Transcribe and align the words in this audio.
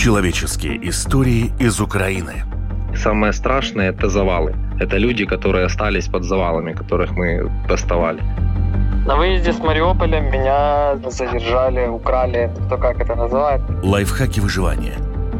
Человеческие 0.00 0.88
истории 0.88 1.52
из 1.58 1.80
Украины. 1.80 2.44
Самое 2.94 3.32
страшное – 3.32 3.90
это 3.90 4.08
завалы. 4.08 4.54
Это 4.80 4.98
люди, 4.98 5.26
которые 5.26 5.66
остались 5.66 6.06
под 6.08 6.24
завалами, 6.24 6.72
которых 6.72 7.12
мы 7.12 7.50
доставали. 7.68 8.22
На 9.06 9.16
выезде 9.16 9.52
с 9.52 9.58
Мариуполя 9.58 10.20
меня 10.20 10.96
задержали, 11.10 11.88
украли, 11.88 12.50
кто 12.66 12.78
как 12.78 13.00
это 13.00 13.14
называет. 13.14 13.60
Лайфхаки 13.82 14.40
выживания. 14.40 14.94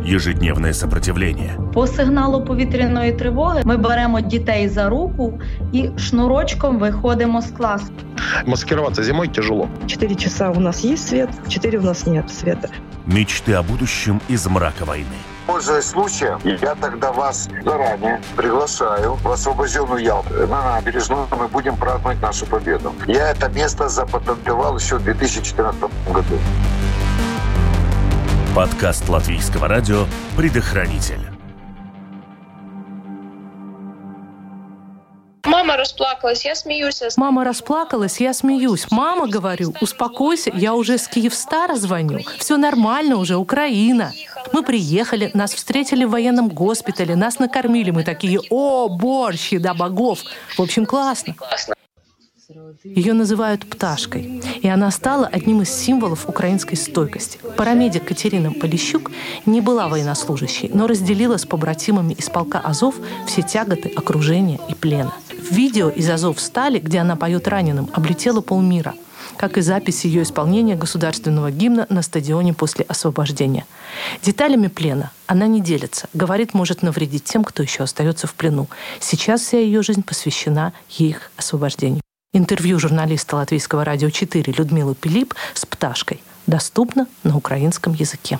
Ежедневное 0.04 0.72
сопротивление. 0.72 1.52
По 1.74 1.86
сигналу 1.86 2.44
повітряної 2.44 3.12
тривоги 3.12 3.62
ми 3.64 3.76
беремо 3.76 4.20
дітей 4.20 4.68
за 4.68 4.88
руку 4.88 5.40
і 5.72 5.90
шнурочком 5.98 6.78
виходимо 6.78 7.42
з 7.42 7.50
класу. 7.50 7.92
Маскироваться 8.46 9.02
зимой 9.02 9.28
тяжело. 9.28 9.68
Четыре 9.86 10.14
часа 10.14 10.50
у 10.50 10.60
нас 10.60 10.84
есть 10.84 11.08
свет, 11.08 11.28
четыре 11.48 11.78
у 11.78 11.82
нас 11.82 12.06
нет 12.06 12.30
света. 12.30 12.68
Мечты 13.05 13.53
о 13.53 13.63
будущем 13.63 14.21
из 14.27 14.45
мрака 14.45 14.85
войны. 14.85 15.07
Пользуясь 15.47 15.85
случаем, 15.85 16.39
я 16.43 16.75
тогда 16.75 17.11
вас 17.11 17.49
заранее 17.65 18.21
приглашаю 18.37 19.15
в 19.15 19.29
освобожденную 19.29 20.03
Ялту. 20.03 20.47
На 20.47 20.75
набережную 20.75 21.27
мы 21.31 21.47
будем 21.47 21.75
праздновать 21.77 22.21
нашу 22.21 22.45
победу. 22.45 22.93
Я 23.07 23.31
это 23.31 23.49
место 23.49 23.89
запатентовал 23.89 24.77
еще 24.77 24.97
в 24.97 25.03
2014 25.03 25.81
году. 26.13 26.39
Подкаст 28.55 29.09
латвийского 29.09 29.67
радио 29.67 30.05
«Предохранитель». 30.37 31.30
Расплакалась, 36.21 36.45
я 36.45 36.55
смеюсь. 36.55 37.17
Мама 37.17 37.43
расплакалась, 37.43 38.19
я 38.19 38.33
смеюсь. 38.33 38.85
Мама, 38.91 39.27
говорю, 39.27 39.73
успокойся, 39.81 40.51
я 40.53 40.73
уже 40.73 40.97
с 40.97 41.07
Киевстара 41.07 41.75
звоню. 41.75 42.19
Все 42.37 42.57
нормально 42.57 43.17
уже, 43.17 43.35
Украина. 43.37 44.13
Мы 44.53 44.63
приехали, 44.63 45.31
нас 45.33 45.53
встретили 45.53 46.05
в 46.05 46.11
военном 46.11 46.49
госпитале, 46.49 47.15
нас 47.15 47.39
накормили. 47.39 47.91
Мы 47.91 48.03
такие, 48.03 48.39
о, 48.49 48.89
борщ, 48.89 49.51
еда 49.51 49.73
богов. 49.73 50.19
В 50.57 50.61
общем, 50.61 50.85
классно. 50.85 51.35
Ее 52.83 53.13
называют 53.13 53.65
«пташкой», 53.65 54.41
и 54.61 54.67
она 54.67 54.91
стала 54.91 55.27
одним 55.27 55.61
из 55.61 55.69
символов 55.69 56.27
украинской 56.27 56.75
стойкости. 56.75 57.39
Парамедик 57.57 58.05
Катерина 58.05 58.51
Полищук 58.51 59.11
не 59.45 59.61
была 59.61 59.87
военнослужащей, 59.87 60.69
но 60.73 60.87
разделила 60.87 61.37
с 61.37 61.45
побратимами 61.45 62.13
из 62.13 62.29
полка 62.29 62.59
Азов 62.59 62.95
все 63.27 63.41
тяготы 63.41 63.89
окружения 63.95 64.59
и 64.69 64.73
плена. 64.73 65.13
Видео 65.49 65.89
из 65.89 66.09
Азов 66.09 66.39
стали, 66.39 66.79
где 66.79 66.99
она 66.99 67.15
поет 67.15 67.47
раненым, 67.47 67.89
облетело 67.93 68.41
полмира 68.41 68.93
как 69.37 69.57
и 69.57 69.61
запись 69.61 70.05
ее 70.05 70.23
исполнения 70.23 70.75
государственного 70.75 71.51
гимна 71.51 71.87
на 71.89 72.01
стадионе 72.01 72.53
после 72.53 72.85
освобождения. 72.87 73.65
Деталями 74.21 74.67
плена 74.67 75.11
она 75.25 75.47
не 75.47 75.61
делится. 75.61 76.07
Говорит, 76.13 76.53
может 76.53 76.83
навредить 76.83 77.23
тем, 77.23 77.43
кто 77.43 77.63
еще 77.63 77.83
остается 77.83 78.27
в 78.27 78.33
плену. 78.33 78.67
Сейчас 78.99 79.41
вся 79.41 79.57
ее 79.57 79.81
жизнь 79.81 80.03
посвящена 80.03 80.73
их 80.89 81.31
освобождению. 81.37 82.01
Интервью 82.33 82.79
журналиста 82.79 83.35
Латвийского 83.35 83.83
радио 83.83 84.09
4 84.09 84.53
Людмилы 84.53 84.95
Пилип 84.95 85.33
с 85.53 85.65
«Пташкой» 85.65 86.21
доступно 86.47 87.05
на 87.23 87.35
украинском 87.35 87.93
языке. 87.93 88.39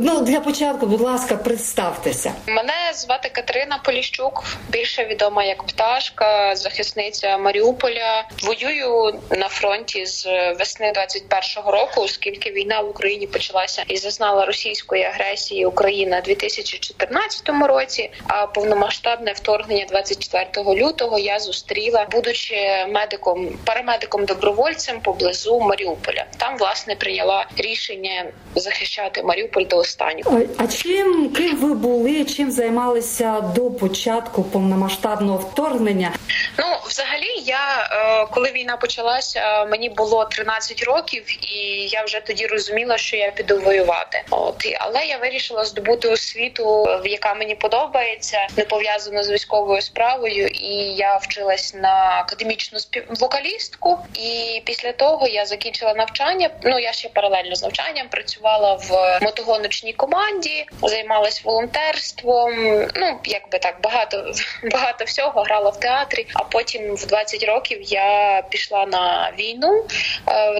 Ну 0.00 0.20
для 0.20 0.40
початку, 0.40 0.86
будь 0.86 1.00
ласка, 1.00 1.36
представтеся. 1.36 2.32
Мене 2.46 2.72
звати 2.94 3.28
Катерина 3.28 3.80
Поліщук, 3.84 4.44
більше 4.68 5.04
відома 5.04 5.44
як 5.44 5.62
пташка, 5.62 6.56
захисниця 6.56 7.38
Маріуполя. 7.38 8.24
Воюю 8.42 9.20
на 9.30 9.48
фронті 9.48 10.06
з 10.06 10.26
весни 10.58 10.92
21-го 10.92 11.70
року, 11.70 12.00
оскільки 12.00 12.50
війна 12.50 12.80
в 12.80 12.88
Україні 12.88 13.26
почалася 13.26 13.84
і 13.88 13.96
зазнала 13.96 14.44
російської 14.44 15.04
агресії 15.04 15.66
Україна 15.66 16.18
у 16.18 16.22
2014 16.22 17.48
році. 17.48 18.10
А 18.26 18.46
повномасштабне 18.46 19.32
вторгнення 19.32 19.86
24 19.88 20.74
лютого 20.74 21.18
я 21.18 21.38
зустріла, 21.38 22.06
будучи 22.10 22.86
медиком, 22.88 23.48
парамедиком 23.64 24.24
добровольцем 24.24 25.00
поблизу 25.00 25.60
Маріуполя. 25.60 26.24
Там 26.36 26.56
власне 26.58 26.96
прийняла 26.96 27.46
рішення 27.56 28.24
захищати 28.54 29.22
Маріуполь 29.22 29.64
до 29.68 29.76
останнього. 29.76 30.40
А 30.58 30.66
чим 30.66 31.32
ким 31.32 31.56
ви 31.56 31.74
були? 31.74 32.24
Чим 32.24 32.50
займалися 32.50 33.40
до 33.40 33.70
початку 33.70 34.42
повномасштабного 34.42 35.38
вторгнення? 35.38 36.12
Ну, 36.58 36.64
взагалі, 36.86 37.42
я 37.44 37.88
е, 37.92 38.26
коли 38.34 38.50
війна 38.50 38.76
почалася, 38.76 39.64
мені 39.64 39.88
було 39.88 40.24
13 40.24 40.82
років, 40.82 41.24
і 41.54 41.88
я 41.90 42.04
вже 42.04 42.20
тоді 42.20 42.46
розуміла, 42.46 42.98
що 42.98 43.16
я 43.16 43.30
піду 43.30 43.60
воювати. 43.60 44.22
От 44.30 44.66
але 44.78 45.04
я 45.04 45.18
вирішила 45.18 45.64
здобути 45.64 46.08
освіту, 46.08 46.86
яка 47.04 47.34
мені 47.34 47.54
подобається, 47.54 48.46
не 48.56 48.64
пов'язана 48.64 49.22
з 49.22 49.30
військовою 49.30 49.82
справою. 49.82 50.46
І 50.46 50.74
я 50.96 51.16
вчилась 51.16 51.74
на 51.74 52.18
академічну 52.18 52.78
співвокалістку. 52.78 53.98
І 54.14 54.62
після 54.64 54.92
того 54.92 55.26
я 55.26 55.46
закінчила 55.46 55.94
навчання. 55.94 56.50
Ну 56.62 56.78
я 56.78 56.92
ще 56.92 57.08
паралельно 57.08 57.56
з 57.56 57.62
навчанням 57.62 58.08
працювала 58.08 58.74
в 58.74 59.18
мотогоночній 59.58 59.92
команді, 59.92 60.66
займалась 60.82 61.44
волонтерством. 61.44 62.52
Ну 62.94 63.18
якби 63.24 63.58
так 63.58 63.76
багато 63.82 64.32
багато 64.72 65.04
всього 65.04 65.42
грала 65.42 65.70
в 65.70 65.80
театрі. 65.80 66.26
А 66.34 66.44
потім 66.44 66.94
в 66.94 67.06
20 67.06 67.44
років 67.44 67.78
я 67.82 68.42
пішла 68.50 68.86
на 68.86 69.32
війну. 69.38 69.84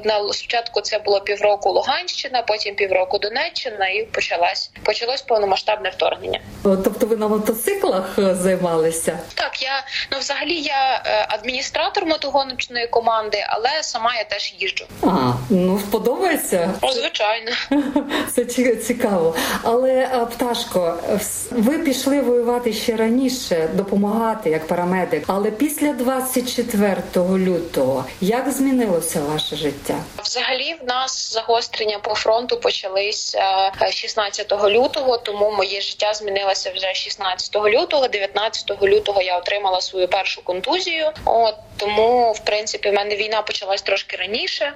На 0.05 0.33
спочатку 0.33 0.81
це 0.81 0.99
було 0.99 1.21
півроку 1.21 1.71
Луганщина, 1.71 2.43
потім 2.43 2.75
півроку 2.75 3.19
Донеччина, 3.19 3.89
і 3.89 4.05
почалась 4.05 4.71
почалось 4.83 5.23
повномасштабне 5.23 5.91
вторгнення. 5.91 6.41
Тобто 6.63 7.07
ви 7.07 7.17
на 7.17 7.29
мотоциклах 7.29 8.19
займалися? 8.19 9.19
Так, 9.35 9.63
я 9.63 9.85
ну 10.13 10.19
взагалі 10.19 10.55
я 10.55 11.03
адміністратор 11.29 12.07
мотогоночної 12.07 12.87
команди, 12.87 13.45
але 13.49 13.83
сама 13.83 14.15
я 14.15 14.25
теж 14.25 14.55
їжджу. 14.59 14.85
А 15.03 15.33
ну 15.51 15.81
подобається? 15.91 16.75
О, 16.81 16.93
звичайно, 16.93 17.51
це 18.35 18.45
цікаво. 18.89 19.35
Але 19.63 20.27
пташко, 20.31 20.95
ви 21.51 21.79
пішли 21.79 22.21
воювати 22.21 22.73
ще 22.73 22.97
раніше, 22.97 23.69
допомагати 23.75 24.51
як 24.51 24.67
парамедик. 24.67 25.25
Але 25.27 25.51
після 25.51 25.93
24 25.93 27.03
лютого 27.17 28.05
як 28.21 28.51
змінилося 28.51 29.21
ваше 29.21 29.57
життя? 29.57 29.95
Взагалі, 30.23 30.77
в 30.83 30.87
нас 30.87 31.33
загострення 31.33 31.99
по 31.99 32.15
фронту 32.15 32.61
почалися 32.61 33.73
16 33.91 34.53
лютого, 34.53 35.19
тому 35.19 35.53
моє 35.57 35.81
життя 35.81 36.15
змінилося 36.15 36.73
вже 36.77 36.95
16 36.95 37.57
лютого. 37.57 38.09
19 38.09 38.83
лютого 38.83 39.23
я 39.23 39.39
отримала 39.39 39.81
свою 39.81 40.09
першу 40.09 40.45
контузію. 40.45 41.11
От 41.25 41.55
тому, 41.77 42.33
в 42.33 42.39
принципі, 42.39 42.91
в 42.91 42.93
мене 42.93 43.17
війна 43.17 43.43
почалась 43.43 43.83
трошки 43.83 44.17
раніше. 44.17 44.73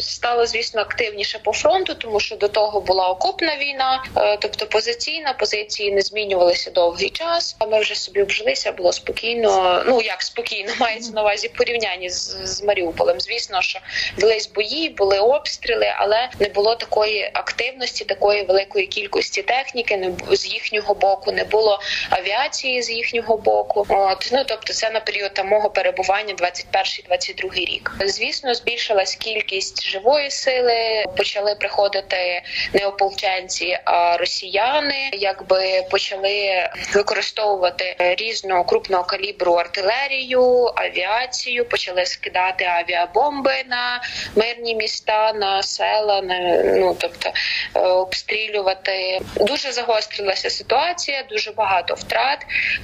Стало, 0.00 0.46
звісно, 0.46 0.80
активніше 0.80 1.38
по 1.38 1.52
фронту, 1.52 1.94
тому 1.94 2.20
що 2.20 2.36
до 2.36 2.48
того 2.48 2.80
була 2.80 3.08
окопна 3.34 3.56
війна, 3.56 4.04
тобто 4.40 4.66
позиційна 4.66 5.32
позиції 5.32 5.92
не 5.92 6.00
змінювалися 6.00 6.70
довгий 6.70 7.10
час. 7.10 7.56
А 7.58 7.66
ми 7.66 7.80
вже 7.80 7.94
собі 7.94 8.22
вжилися, 8.22 8.72
було 8.72 8.92
спокійно. 8.92 9.82
Ну 9.86 10.00
як 10.00 10.22
спокійно 10.22 10.72
мається 10.80 11.12
на 11.12 11.20
увазі 11.20 11.48
порівнянні 11.48 12.10
з, 12.10 12.36
з 12.44 12.62
Маріуполем. 12.62 13.20
Звісно, 13.20 13.62
що 13.62 13.78
велись 14.16 14.50
бої, 14.50 14.88
були 14.88 15.18
обстріли, 15.18 15.92
але 15.96 16.28
не 16.40 16.48
було 16.48 16.74
такої 16.74 17.30
активності, 17.32 18.04
такої 18.04 18.42
великої 18.42 18.86
кількості 18.86 19.42
техніки. 19.42 19.96
Не 19.96 20.12
з 20.36 20.46
їхнього 20.46 20.94
боку, 20.94 21.32
не 21.32 21.44
було 21.44 21.80
авіації 22.10 22.82
з 22.82 22.90
їхнього 22.90 23.36
боку. 23.36 23.86
От 23.88 24.30
ну 24.32 24.44
тобто, 24.46 24.72
це 24.72 24.90
на 24.90 25.00
період 25.00 25.34
там 25.34 25.48
мого 25.48 25.70
перебування 25.70 26.34
21-22 26.34 27.54
рік. 27.54 27.92
Звісно, 28.04 28.54
збільшилась 28.54 29.14
кількість 29.14 29.86
живої 29.86 30.30
сили. 30.30 31.04
Почали 31.16 31.54
приходити 31.54 32.42
не 32.72 32.86
ополченці, 33.24 33.78
а 33.84 34.16
росіяни, 34.16 35.10
якби 35.12 35.82
почали 35.90 36.68
використовувати 36.94 37.96
різну 37.98 38.64
крупного 38.64 39.04
калібру 39.04 39.52
артилерію, 39.52 40.72
авіацію, 40.76 41.64
почали 41.68 42.06
скидати 42.06 42.64
авіабомби 42.64 43.64
на 43.68 44.02
мирні 44.36 44.74
міста, 44.74 45.32
на 45.32 45.62
села, 45.62 46.22
на 46.22 46.62
ну 46.62 46.96
тобто 47.00 47.32
обстрілювати. 47.80 49.20
Дуже 49.36 49.72
загострилася 49.72 50.50
ситуація, 50.50 51.24
дуже 51.30 51.52
багато 51.52 51.94
втрат. 51.94 52.38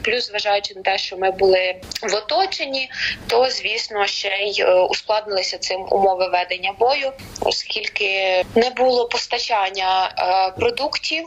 Плюс, 0.04 0.26
зважаючи 0.26 0.74
на 0.74 0.82
те, 0.82 0.98
що 0.98 1.16
ми 1.16 1.30
були 1.30 1.74
в 2.02 2.14
оточенні, 2.14 2.90
то 3.26 3.50
звісно 3.50 4.06
ще 4.06 4.28
й 4.28 4.64
ускладнилися 4.90 5.58
цим 5.58 5.86
умови 5.90 6.28
ведення 6.28 6.72
бою, 6.78 7.12
оскільки 7.40 8.44
не 8.54 8.70
було 8.70 9.08
постачання 9.08 10.10
е, 10.18 10.19
продуктів, 10.58 11.24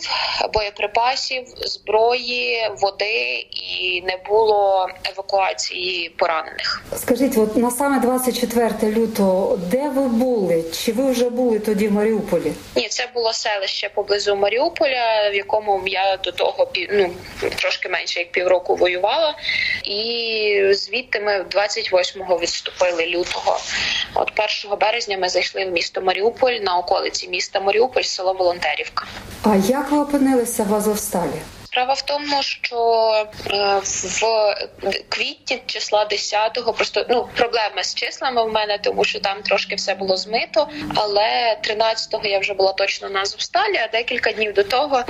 боєприпасів, 0.54 1.44
зброї, 1.48 2.70
води 2.80 3.46
і 3.52 4.04
не 4.08 4.18
було 4.30 4.88
евакуації 5.10 6.10
поранених. 6.10 6.84
Скажіть, 6.96 7.38
от 7.38 7.58
на 7.58 7.72
саме 7.72 8.00
24 8.00 8.94
лютого, 8.94 9.58
де 9.58 9.90
ви 9.90 10.08
були? 10.08 10.64
Чи 10.86 10.92
ви 10.92 11.12
вже 11.12 11.30
були 11.30 11.60
тоді 11.60 11.88
в 11.88 11.92
Маріуполі? 11.92 12.54
Ні, 12.76 12.88
це 12.88 13.08
було 13.14 13.34
селище 13.34 13.90
поблизу 13.90 14.36
Маріуполя, 14.36 15.30
в 15.32 15.36
якому 15.36 15.82
я 15.86 16.18
до 16.24 16.32
того 16.32 16.72
ну, 16.92 17.10
трошки 17.56 17.90
менше 17.90 18.20
як 18.20 18.32
півроку 18.32 18.76
воювала, 18.76 19.36
і 19.84 20.70
звідти 20.72 21.20
ми 21.20 21.46
28-го 21.52 22.40
відступили 22.40 23.06
лютого. 23.06 23.58
От 24.14 24.32
1 24.66 24.78
березня 24.80 25.18
ми 25.18 25.30
зайшли 25.30 25.66
в 25.66 25.72
місто 25.72 26.02
Маріуполь 26.02 26.54
на 26.54 26.78
околиці 26.78 27.28
міста 27.28 27.60
Маріуполь, 27.60 28.02
село 28.02 28.34
Волонтерівка. 28.84 29.06
А 29.44 29.56
як 29.56 29.92
ви 29.92 29.98
опинилися 29.98 30.64
в 30.64 30.76
Азовсталі? 30.76 31.42
Справа 31.74 31.94
в 31.94 32.02
тому, 32.02 32.44
що 32.44 32.78
е, 33.52 33.80
в 33.84 34.22
квітні 35.10 35.62
числа 35.66 36.08
10-го 36.12 36.74
просто 36.74 37.06
ну 37.10 37.28
проблеми 37.36 37.84
з 37.84 37.96
числами 37.96 38.44
в 38.44 38.52
мене, 38.52 38.78
тому 38.78 39.04
що 39.04 39.20
там 39.20 39.42
трошки 39.42 39.76
все 39.76 39.96
було 39.96 40.18
змито. 40.18 40.68
Але 40.96 41.58
13-го 41.64 42.28
я 42.28 42.40
вже 42.40 42.54
була 42.54 42.74
точно 42.74 43.10
на 43.10 43.22
Азовсталі, 43.22 43.78
А 43.78 43.88
декілька 43.88 44.32
днів 44.32 44.54
до 44.54 44.64
того 44.64 45.04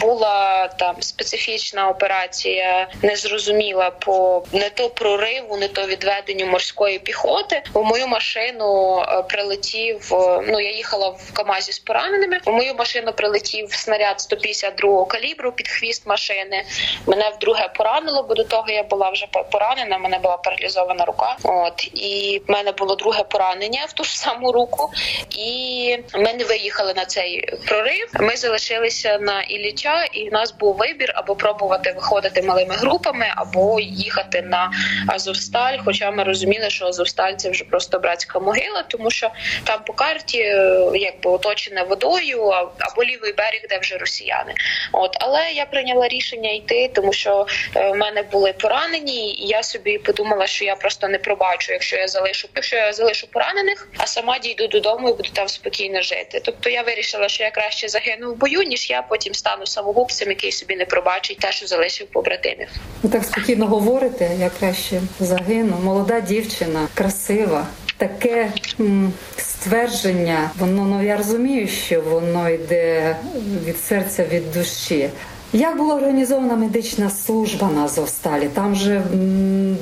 була 0.00 0.68
там 0.68 1.02
специфічна 1.02 1.88
операція, 1.88 2.88
незрозуміла 3.02 3.90
по 3.90 4.44
не 4.52 4.70
то 4.70 4.90
прориву, 4.90 5.56
не 5.56 5.68
то 5.68 5.86
відведенню 5.86 6.46
морської 6.46 6.98
піхоти. 6.98 7.62
У 7.72 7.82
мою 7.82 8.06
машину 8.06 8.98
е, 9.08 9.22
прилетів. 9.22 10.14
Е, 10.14 10.42
ну 10.46 10.60
я 10.60 10.70
їхала 10.70 11.08
в 11.08 11.32
Камазі 11.32 11.72
з 11.72 11.78
пораненими. 11.78 12.40
У 12.46 12.52
мою 12.52 12.74
машину 12.74 13.12
прилетів 13.12 13.72
снаряд 13.72 14.20
152 14.20 15.04
калібру 15.04 15.52
під 15.52 15.68
хвіст 15.68 15.97
виїзд 15.98 16.06
машини. 16.06 16.64
Мене 17.06 17.30
вдруге 17.36 17.68
поранило, 17.68 18.22
бо 18.22 18.34
до 18.34 18.44
того 18.44 18.68
я 18.68 18.82
була 18.82 19.10
вже 19.10 19.26
поранена. 19.52 19.98
Мене 19.98 20.18
була 20.18 20.36
паралізована 20.36 21.04
рука. 21.04 21.36
От 21.42 21.90
і 21.94 22.42
в 22.48 22.50
мене 22.50 22.72
було 22.72 22.94
друге 22.94 23.22
поранення 23.22 23.84
в 23.88 23.92
ту 23.92 24.04
ж 24.04 24.18
саму 24.18 24.52
руку, 24.52 24.90
і 25.30 25.98
ми 26.14 26.32
не 26.32 26.44
виїхали 26.44 26.94
на 26.94 27.04
цей 27.04 27.56
прорив. 27.66 28.10
Ми 28.20 28.36
залишилися 28.36 29.18
на 29.18 29.42
Ілліча, 29.42 30.04
і 30.04 30.28
в 30.28 30.32
нас 30.32 30.52
був 30.52 30.76
вибір 30.76 31.12
або 31.14 31.36
пробувати 31.36 31.92
виходити 31.92 32.42
малими 32.42 32.74
групами, 32.74 33.26
або 33.36 33.80
їхати 33.80 34.42
на 34.42 34.72
Азовсталь. 35.08 35.78
Хоча 35.84 36.10
ми 36.10 36.24
розуміли, 36.24 36.70
що 36.70 36.86
Азовсталь 36.86 37.32
це 37.32 37.50
вже 37.50 37.64
просто 37.64 37.98
братська 37.98 38.38
могила, 38.38 38.82
тому 38.82 39.10
що 39.10 39.30
там 39.64 39.80
по 39.86 39.92
карті 39.92 40.38
е, 40.38 40.90
якби 40.94 41.30
оточене 41.30 41.82
водою, 41.82 42.42
або 42.78 43.04
лівий 43.04 43.32
берег, 43.32 43.60
де 43.70 43.78
вже 43.78 43.98
росіяни. 43.98 44.54
От 44.92 45.16
але 45.20 45.50
я 45.52 45.66
прийняла 45.66 45.87
прийняла 45.88 46.08
рішення 46.08 46.50
йти, 46.50 46.90
тому 46.94 47.12
що 47.12 47.46
е, 47.76 47.90
в 47.90 47.96
мене 47.96 48.22
були 48.22 48.52
поранені, 48.52 49.32
і 49.32 49.46
я 49.46 49.62
собі 49.62 49.98
подумала, 49.98 50.46
що 50.46 50.64
я 50.64 50.76
просто 50.76 51.08
не 51.08 51.18
пробачу, 51.18 51.72
якщо 51.72 51.96
я 51.96 52.08
залишу, 52.08 52.48
якщо 52.54 52.76
я 52.76 52.92
залишу 52.92 53.26
поранених, 53.26 53.88
а 53.96 54.06
сама 54.06 54.38
дійду 54.38 54.66
додому 54.66 55.08
і 55.08 55.12
буду 55.12 55.28
там 55.32 55.48
спокійно 55.48 56.02
жити. 56.02 56.40
Тобто 56.44 56.70
я 56.70 56.82
вирішила, 56.82 57.28
що 57.28 57.44
я 57.44 57.50
краще 57.50 57.88
загину 57.88 58.32
в 58.32 58.36
бою, 58.36 58.62
ніж 58.62 58.90
я 58.90 59.02
потім 59.02 59.34
стану 59.34 59.66
самогубцем, 59.66 60.28
який 60.28 60.52
собі 60.52 60.76
не 60.76 60.84
пробачить 60.84 61.38
те, 61.38 61.52
що 61.52 61.66
залишив 61.66 62.06
побратимів. 62.06 62.68
Ви 63.02 63.10
так 63.10 63.24
спокійно 63.24 63.66
говорите, 63.66 64.30
я 64.40 64.50
краще 64.58 65.00
загину. 65.20 65.76
Молода 65.82 66.20
дівчина, 66.20 66.88
красива. 66.94 67.66
Таке 67.96 68.52
м, 68.80 69.12
ствердження, 69.36 70.50
воно 70.58 70.84
ну 70.84 71.02
я 71.02 71.16
розумію, 71.16 71.68
що 71.68 72.00
воно 72.00 72.50
йде 72.50 73.16
від 73.64 73.80
серця, 73.80 74.24
від 74.24 74.52
душі. 74.52 75.10
Як 75.52 75.76
була 75.76 75.94
організована 75.94 76.56
медична 76.56 77.10
служба 77.10 77.66
на 77.66 77.84
Азовсталі? 77.84 78.48
Там 78.48 78.74
же 78.74 79.02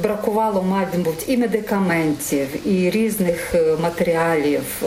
бракувало, 0.03 0.63
мабуть, 0.63 1.25
і 1.29 1.37
медикаментів, 1.37 2.69
і 2.69 2.91
різних 2.91 3.55
е, 3.55 3.77
матеріалів. 3.81 4.65
Е, 4.83 4.87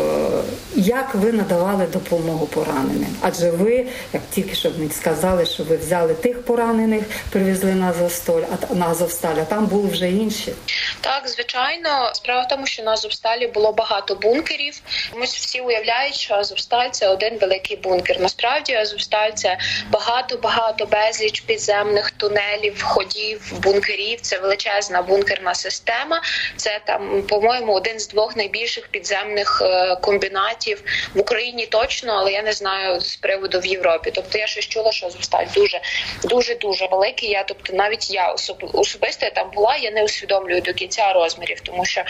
як 0.76 1.16
ви 1.16 1.32
надавали 1.32 1.88
допомогу 1.94 2.46
пораненим? 2.46 3.16
Адже 3.22 3.52
ви, 3.52 3.88
як 4.14 4.22
тільки 4.32 4.56
що 4.56 4.72
мені 4.72 4.92
сказали, 4.92 5.46
що 5.46 5.64
ви 5.64 5.78
взяли 5.78 6.14
тих 6.14 6.42
поранених, 6.44 7.04
привезли 7.30 7.76
на 7.76 7.90
Азовсталь, 7.90 8.42
а 8.70 8.76
на 8.76 8.86
Азовсталь, 8.86 9.36
а 9.42 9.46
там 9.46 9.66
були 9.66 9.88
вже 9.90 10.12
інші. 10.12 10.54
Так, 11.02 11.28
звичайно, 11.28 12.12
справа 12.14 12.42
в 12.42 12.48
тому, 12.48 12.68
що 12.68 12.84
на 12.84 12.92
Азовсталі 12.92 13.48
було 13.48 13.72
багато 13.72 14.16
бункерів. 14.16 14.82
Ми 15.16 15.26
всі 15.26 15.62
уявляють, 15.62 16.16
що 16.16 16.34
Азовсталь 16.34 16.90
це 16.92 17.10
один 17.10 17.38
великий 17.42 17.78
бункер. 17.78 18.22
Насправді 18.22 18.74
Азовсталь 18.74 19.32
це 19.36 19.58
багато 19.92 20.38
багато 20.38 20.69
багато 20.70 20.86
безліч 20.86 21.40
підземних 21.40 22.12
тунелів, 22.12 22.84
ходів, 22.84 23.54
бункерів. 23.64 24.22
Це 24.22 24.40
величезна 24.40 25.02
бункерна 25.02 25.56
система. 25.56 26.22
Це 26.56 26.80
там, 26.86 27.22
по-моєму, 27.22 27.74
один 27.74 28.00
з 28.00 28.08
двох 28.08 28.36
найбільших 28.36 28.88
підземних 28.88 29.62
е, 29.66 29.96
комбінатів 29.96 30.84
в 31.14 31.20
Україні 31.20 31.66
точно, 31.66 32.14
але 32.14 32.32
я 32.32 32.42
не 32.42 32.54
знаю 32.54 33.00
з 33.00 33.16
приводу 33.16 33.60
в 33.60 33.66
Європі. 33.66 34.12
Тобто 34.16 34.38
я 34.38 34.48
щось 34.48 34.68
чула, 34.68 34.92
що 34.92 35.08
Азовсталь 35.08 35.46
дуже 35.56 35.82
дуже 36.24 36.56
дуже 36.56 36.88
великий. 36.88 37.30
Я 37.30 37.44
тобто, 37.44 37.74
навіть 37.74 38.12
я 38.12 38.36
особисто 38.74 39.26
я 39.26 39.32
там 39.32 39.52
була, 39.54 39.76
я 39.76 39.92
не 39.92 40.04
усвідомлюю 40.04 40.62
до 40.62 40.74
кінця 40.74 41.14
розмірів, 41.14 41.62
тому 41.62 41.86
що 41.86 42.04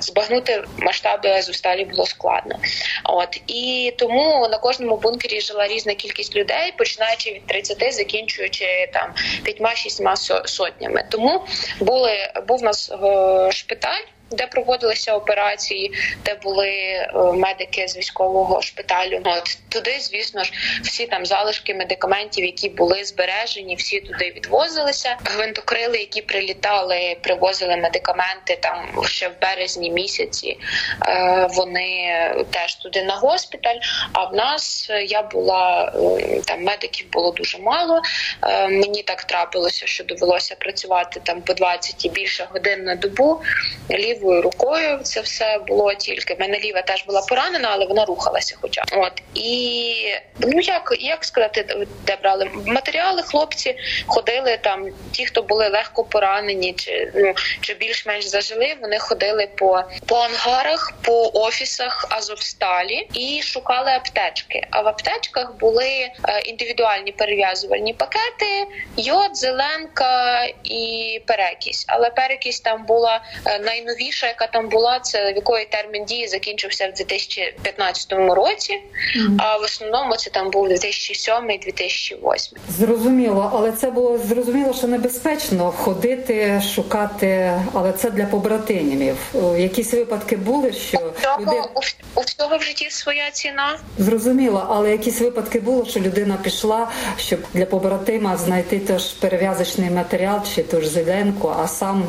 збагнути 0.00 0.64
масштаби 0.78 1.30
Азовсталі 1.30 1.84
було 1.84 2.06
складно. 2.06 2.58
От 3.04 3.40
і 3.46 3.94
тому 3.98 4.48
на 4.50 4.58
кожному 4.58 4.96
бункері 4.96 5.40
жила 5.40 5.66
різна 5.66 5.94
кількість 5.94 6.36
людей, 6.36 6.72
починаючи 6.78 7.30
від 7.30 7.46
30 7.46 7.82
закінчуючи 7.96 8.90
там 8.92 9.14
п'ятьма-шістьма 9.42 10.16
сотнями. 10.44 11.04
Тому 11.10 11.44
були 11.80 12.10
був 12.48 12.60
у 12.60 12.64
нас 12.64 12.92
е, 12.92 13.52
шпиталь 13.52 14.04
де 14.30 14.46
проводилися 14.46 15.14
операції, 15.14 15.92
де 16.24 16.34
були 16.34 16.68
е, 16.68 17.08
медики 17.14 17.88
з 17.88 17.96
військового 17.96 18.62
шпиталю. 18.62 19.20
От 19.24 19.58
туди, 19.68 19.96
звісно 20.00 20.44
ж, 20.44 20.52
всі 20.82 21.06
там 21.06 21.26
залишки 21.26 21.74
медикаментів, 21.74 22.44
які 22.44 22.68
були 22.68 23.04
збережені, 23.04 23.74
всі 23.74 24.00
туди 24.00 24.32
відвозилися. 24.36 25.16
Гвинтокрили, 25.24 25.98
які 25.98 26.22
прилітали, 26.22 27.16
привозили 27.22 27.76
медикаменти 27.76 28.58
там 28.60 29.04
ще 29.04 29.28
в 29.28 29.40
березні 29.42 29.90
місяці. 29.90 30.58
Е, 31.08 31.48
вони 31.50 32.34
теж 32.50 32.74
туди 32.74 33.04
на 33.04 33.14
госпіталь. 33.14 33.78
А 34.12 34.24
в 34.24 34.34
нас 34.34 34.90
я 35.06 35.22
була 35.22 35.92
е, 36.20 36.40
там 36.46 36.64
медиків 36.64 37.10
було 37.12 37.30
дуже 37.30 37.58
мало. 37.58 38.02
Мені 38.70 39.02
так 39.02 39.24
трапилося, 39.24 39.86
що 39.86 40.04
довелося 40.04 40.54
працювати 40.54 41.20
там 41.24 41.42
по 41.42 41.54
20 41.54 42.04
і 42.04 42.08
більше 42.08 42.48
годин 42.52 42.84
на 42.84 42.94
добу 42.94 43.42
лівою 44.16 44.42
рукою. 44.42 44.98
Це 45.02 45.20
все 45.20 45.58
було 45.68 45.94
тільки 45.94 46.34
в 46.34 46.40
мене 46.40 46.58
ліва 46.58 46.82
теж 46.82 47.04
була 47.04 47.22
поранена, 47.22 47.68
але 47.72 47.86
вона 47.86 48.04
рухалася. 48.04 48.56
Хоча 48.60 48.82
от 48.92 49.12
і 49.34 49.94
ну 50.38 50.60
як 50.60 50.94
як 51.00 51.24
сказати, 51.24 51.86
де 52.06 52.16
брали 52.22 52.50
матеріали, 52.66 53.22
хлопці 53.22 53.76
ходили 54.06 54.58
там. 54.62 54.86
Ті, 55.12 55.26
хто 55.26 55.42
були 55.42 55.68
легко 55.68 56.04
поранені, 56.04 56.72
чи 56.72 57.12
ну 57.14 57.34
чи 57.60 57.74
більш-менш 57.74 58.24
зажили, 58.24 58.76
вони 58.80 58.98
ходили 58.98 59.48
по 59.56 59.82
по 60.06 60.16
ангарах, 60.16 60.92
по 61.02 61.30
офісах 61.34 62.06
Азовсталі 62.10 63.08
і 63.12 63.42
шукали 63.42 63.90
аптечки. 63.90 64.66
А 64.70 64.80
в 64.80 64.88
аптечках 64.88 65.54
були 65.60 65.88
е, 65.88 66.10
індивідуальні 66.44 67.12
перев'язувальні 67.12 67.94
пакети, 67.94 68.66
йод, 68.96 69.36
зеленка 69.36 70.44
і 70.64 71.20
перекість. 71.26 71.84
Але 71.88 72.10
перекість 72.10 72.64
там 72.64 72.84
була 72.86 73.20
е, 73.46 73.58
найновіша 73.58 74.05
найбільша, 74.06 74.26
яка 74.26 74.46
там 74.46 74.68
була, 74.68 75.00
це 75.00 75.32
в 75.32 75.36
якої 75.36 75.64
термін 75.64 76.04
дії 76.04 76.28
закінчився 76.28 76.88
в 76.88 76.92
2015 76.92 78.12
році. 78.12 78.72
Mm-hmm. 78.72 79.36
А 79.38 79.56
в 79.56 79.62
основному 79.62 80.16
це 80.16 80.30
там 80.30 80.50
був 80.50 80.68
2007-2008. 80.68 82.52
Зрозуміло, 82.68 83.50
але 83.54 83.72
це 83.72 83.90
було 83.90 84.18
зрозуміло, 84.18 84.74
що 84.74 84.86
небезпечно 84.86 85.70
ходити, 85.70 86.62
шукати, 86.74 87.60
але 87.74 87.92
це 87.92 88.10
для 88.10 88.24
побратимів. 88.24 89.16
Якісь 89.58 89.92
випадки 89.92 90.36
були, 90.36 90.72
що 90.72 90.98
у 90.98 91.20
всього, 91.20 91.40
люди... 91.40 91.62
у 92.14 92.20
всього 92.20 92.58
в 92.58 92.62
житті 92.62 92.90
своя 92.90 93.30
ціна. 93.30 93.78
Зрозуміло, 93.98 94.66
але 94.70 94.90
якісь 94.90 95.20
випадки 95.20 95.60
були, 95.60 95.86
що 95.86 96.00
людина 96.00 96.38
пішла, 96.42 96.88
щоб 97.18 97.40
для 97.54 97.66
побратима 97.66 98.36
знайти 98.36 98.78
теж 98.78 99.12
перев'язочний 99.12 99.90
матеріал 99.90 100.40
чи 100.54 100.62
ту 100.62 100.80
ж 100.80 100.88
зеленку, 100.88 101.54
а 101.58 101.68
сам 101.68 102.04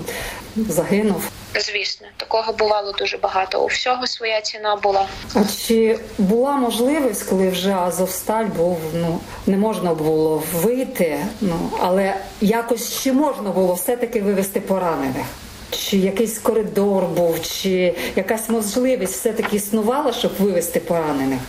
загинув. 0.56 1.32
Звісно, 1.60 2.08
такого 2.18 2.54
бувало 2.54 2.92
дуже 2.92 3.18
багато. 3.18 3.64
У 3.64 3.66
всього 3.66 4.08
своя 4.08 4.42
ціна 4.42 4.76
була. 4.76 5.08
А 5.34 5.40
чи 5.68 6.00
була 6.18 6.52
можливість, 6.52 7.24
коли 7.24 7.50
вже 7.50 7.74
Азовсталь 7.74 8.46
був 8.46 8.78
ну 8.94 9.20
не 9.48 9.58
можна 9.58 9.94
було 9.94 10.44
вийти? 10.54 11.26
Ну 11.42 11.70
але 11.82 12.16
якось 12.42 13.02
чи 13.04 13.14
можна 13.14 13.50
було 13.50 13.74
все 13.74 13.98
таки 13.98 14.22
вивести 14.22 14.62
поранених? 14.62 15.26
Чи 15.72 15.98
якийсь 15.98 16.40
коридор 16.40 17.04
був, 17.04 17.42
чи 17.42 17.94
якась 18.16 18.50
можливість 18.50 19.14
все 19.14 19.34
таки 19.34 19.56
існувала, 19.56 20.14
щоб 20.14 20.32
вивести 20.40 20.80
поранених? 20.80 21.40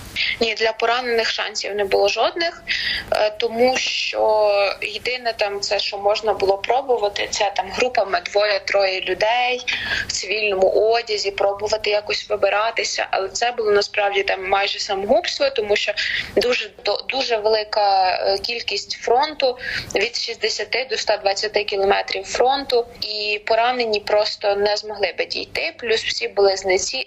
Ні, 0.41 0.55
для 0.55 0.73
поранених 0.73 1.31
шансів 1.31 1.75
не 1.75 1.85
було 1.85 2.09
жодних, 2.09 2.63
е, 3.11 3.31
тому 3.31 3.77
що 3.77 4.51
єдине 4.83 5.35
там 5.37 5.61
це, 5.61 5.79
що 5.79 5.99
можна 5.99 6.33
було 6.33 6.59
пробувати, 6.59 7.29
це 7.31 7.53
там 7.57 7.67
групами 7.71 8.21
двоє-троє 8.33 9.01
людей 9.01 9.61
в 10.07 10.13
цивільному 10.13 10.69
одязі, 10.69 11.31
пробувати 11.31 11.91
якось 11.91 12.29
вибиратися. 12.29 13.07
Але 13.11 13.29
це 13.29 13.53
було 13.53 13.71
насправді 13.71 14.23
там 14.23 14.49
майже 14.49 14.79
самогубство, 14.79 15.51
тому 15.51 15.77
що 15.77 15.93
дуже 16.37 16.71
дуже 17.09 17.37
велика 17.37 18.11
е, 18.11 18.39
кількість 18.39 18.93
фронту 18.93 19.59
від 19.95 20.17
60 20.17 20.87
до 20.91 20.97
120 20.97 21.53
кілометрів 21.53 22.25
фронту, 22.25 22.87
і 23.01 23.41
поранені 23.47 24.01
просто 24.09 24.57
не 24.57 24.77
змогли 24.77 25.15
би 25.19 25.25
дійти. 25.25 25.75
Плюс 25.79 26.05
всі 26.05 26.29
були 26.29 26.55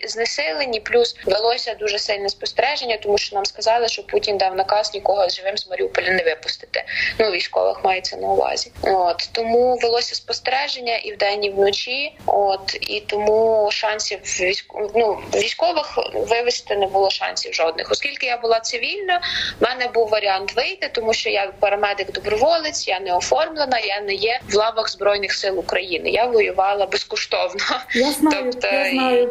знесилені, 0.03 0.79
плюс 0.79 1.15
велося 1.25 1.73
дуже 1.73 1.99
сильне 1.99 2.29
спостереження 2.29 2.97
тому 2.97 3.17
що 3.17 3.35
нам 3.35 3.45
сказали, 3.45 3.87
що 3.87 4.03
Путін 4.03 4.37
дав 4.37 4.55
наказ 4.55 4.93
нікого 4.93 5.29
живим 5.29 5.57
з 5.57 5.69
Маріуполя 5.69 6.09
не 6.09 6.23
випустити. 6.23 6.83
Ну 7.19 7.31
військових 7.31 7.83
мається 7.83 8.17
на 8.17 8.27
увазі. 8.27 8.71
От 8.81 9.29
тому 9.31 9.77
велося 9.81 10.15
спостереження 10.15 10.97
і 10.97 11.13
вдень, 11.13 11.43
і 11.43 11.49
вночі. 11.49 12.13
От 12.25 12.77
і 12.81 12.99
тому 12.99 13.69
шансів 13.71 14.19
військ... 14.19 14.65
ну, 14.95 15.19
військових 15.35 15.99
вивести 16.13 16.75
не 16.75 16.87
було 16.87 17.09
шансів 17.09 17.53
жодних, 17.53 17.91
оскільки 17.91 18.25
я 18.25 18.37
була 18.37 18.59
цивільна. 18.59 19.21
в 19.59 19.63
мене 19.63 19.87
був 19.87 20.09
варіант 20.09 20.55
вийти, 20.55 20.89
тому 20.91 21.13
що 21.13 21.29
я 21.29 21.51
парамедик 21.59 22.11
доброволець, 22.11 22.87
я 22.87 22.99
не 22.99 23.15
оформлена, 23.15 23.79
я 23.79 24.01
не 24.01 24.13
є 24.13 24.39
в 24.49 24.55
лавах 24.55 24.89
збройних 24.89 25.33
сил 25.33 25.59
України. 25.59 26.09
Я 26.09 26.25
воювала 26.25 26.85
безкоштовно. 26.91 27.61
Я 27.93 28.11
знаю, 28.11 28.51
тобто... 28.51 28.67
я 28.67 28.91
знаю 28.91 29.27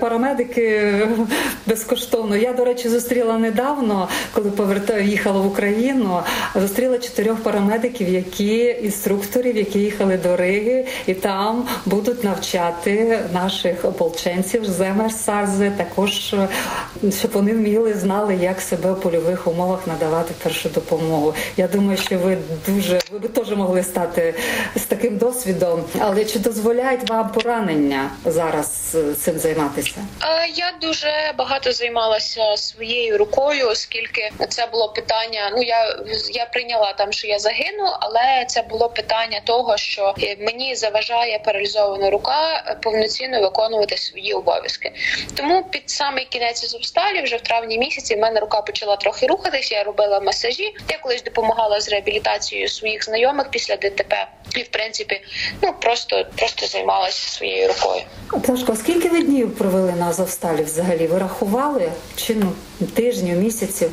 парамедики 0.00 0.92
безкоштовно. 1.66 2.36
Я 2.36 2.52
до 2.52 2.64
речі 2.64 2.88
зустріла 2.88 3.38
недавно, 3.38 4.08
коли 4.32 4.50
повертаю 4.50 5.04
їхала 5.04 5.40
в 5.40 5.46
Україну. 5.46 6.22
Зустріла 6.54 6.98
чотирьох 6.98 7.38
парамедиків, 7.42 8.08
які 8.08 8.76
інструкторів, 8.82 9.56
які 9.56 9.78
їхали 9.78 10.16
до 10.16 10.36
Риги, 10.36 10.86
і 11.06 11.14
там 11.14 11.68
будуть 11.86 12.24
навчати 12.24 13.20
наших 13.32 13.84
ополченців 13.84 14.64
Земер 14.64 15.12
Сарзи, 15.12 15.72
також 15.76 16.34
щоб 17.18 17.30
вони 17.32 17.52
вміли 17.52 17.94
знали, 17.94 18.34
як 18.34 18.60
себе 18.60 18.92
в 18.92 19.00
польових 19.00 19.46
умовах 19.46 19.86
надавати 19.86 20.34
першу 20.42 20.68
допомогу. 20.68 21.34
Я 21.56 21.68
думаю, 21.68 21.98
що 21.98 22.18
ви 22.18 22.38
дуже 22.66 23.00
ви 23.12 23.18
би 23.18 23.28
теж 23.28 23.50
могли 23.50 23.82
стати 23.82 24.34
з 24.76 24.82
таким 24.82 25.16
досвідом, 25.16 25.84
але 25.98 26.24
чи 26.24 26.38
дозволяють 26.38 26.99
вам 27.08 27.32
поранення 27.32 28.10
зараз 28.24 28.96
цим 29.20 29.38
займатися? 29.38 29.94
Я 30.54 30.72
дуже 30.80 31.32
багато 31.38 31.72
займалася 31.72 32.56
своєю 32.56 33.18
рукою, 33.18 33.68
оскільки 33.68 34.30
це 34.48 34.66
було 34.66 34.88
питання. 34.88 35.50
Ну 35.56 35.62
я 35.62 35.96
я 36.32 36.46
прийняла 36.46 36.92
там, 36.92 37.12
що 37.12 37.26
я 37.26 37.38
загину, 37.38 37.84
але 38.00 38.44
це 38.48 38.62
було 38.62 38.88
питання 38.88 39.40
того, 39.44 39.76
що 39.76 40.14
мені 40.40 40.74
заважає 40.74 41.38
паралізована 41.38 42.10
рука 42.10 42.76
повноцінно 42.82 43.40
виконувати 43.40 43.96
свої 43.96 44.32
обов'язки. 44.32 44.92
Тому 45.34 45.62
під 45.62 45.90
самий 45.90 46.24
кінець 46.24 46.64
Азовсталі, 46.64 47.22
вже 47.22 47.36
в 47.36 47.40
травні 47.40 47.78
місяці, 47.78 48.14
в 48.14 48.18
мене 48.18 48.40
рука 48.40 48.60
почала 48.60 48.96
трохи 48.96 49.26
рухатись. 49.26 49.72
Я 49.72 49.82
робила 49.82 50.20
масажі. 50.20 50.74
Я 50.88 50.98
колись 50.98 51.22
допомагала 51.22 51.80
з 51.80 51.88
реабілітацією 51.88 52.68
своїх 52.68 53.04
знайомих 53.04 53.50
після 53.50 53.76
ДТП, 53.76 54.26
і 54.56 54.62
в 54.62 54.68
принципі, 54.68 55.20
ну 55.62 55.72
просто 55.72 56.26
просто 56.36 56.66
займалася 56.66 56.89
своєю 57.10 57.68
рукою. 57.68 58.02
Пташко, 58.42 58.76
скільки 58.76 59.08
ви 59.08 59.22
днів 59.22 59.54
провели 59.54 59.92
на 59.92 60.06
Азовсталі? 60.06 60.62
Взагалі 60.62 61.06
ви 61.06 61.18
рахували 61.18 61.92
чи 62.16 62.34
ну 62.34 62.52
тижнів, 62.94 63.38
місяців? 63.38 63.90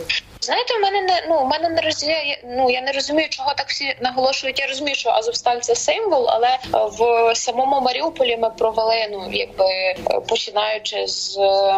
Знаєте, 0.47 0.73
в 0.77 0.81
мене 0.81 1.01
не 1.01 1.25
ну 1.29 1.39
в 1.39 1.47
мене 1.47 1.69
не 1.69 1.81
розділяє. 1.81 2.41
Ну 2.43 2.69
я 2.69 2.81
не 2.81 2.91
розумію, 2.91 3.29
чого 3.29 3.53
так 3.57 3.69
всі 3.69 3.95
наголошують. 4.01 4.59
Я 4.59 4.67
розумію, 4.67 4.95
що 4.95 5.09
Азовсталь 5.09 5.59
це 5.59 5.75
символ, 5.75 6.29
але 6.29 6.47
е, 6.47 6.59
в 6.73 7.35
самому 7.35 7.81
Маріуполі 7.81 8.37
ми 8.37 8.49
провели 8.49 9.07
ну 9.11 9.29
якби 9.31 9.65
е, 9.65 9.95
починаючи 10.27 11.07
з 11.07 11.37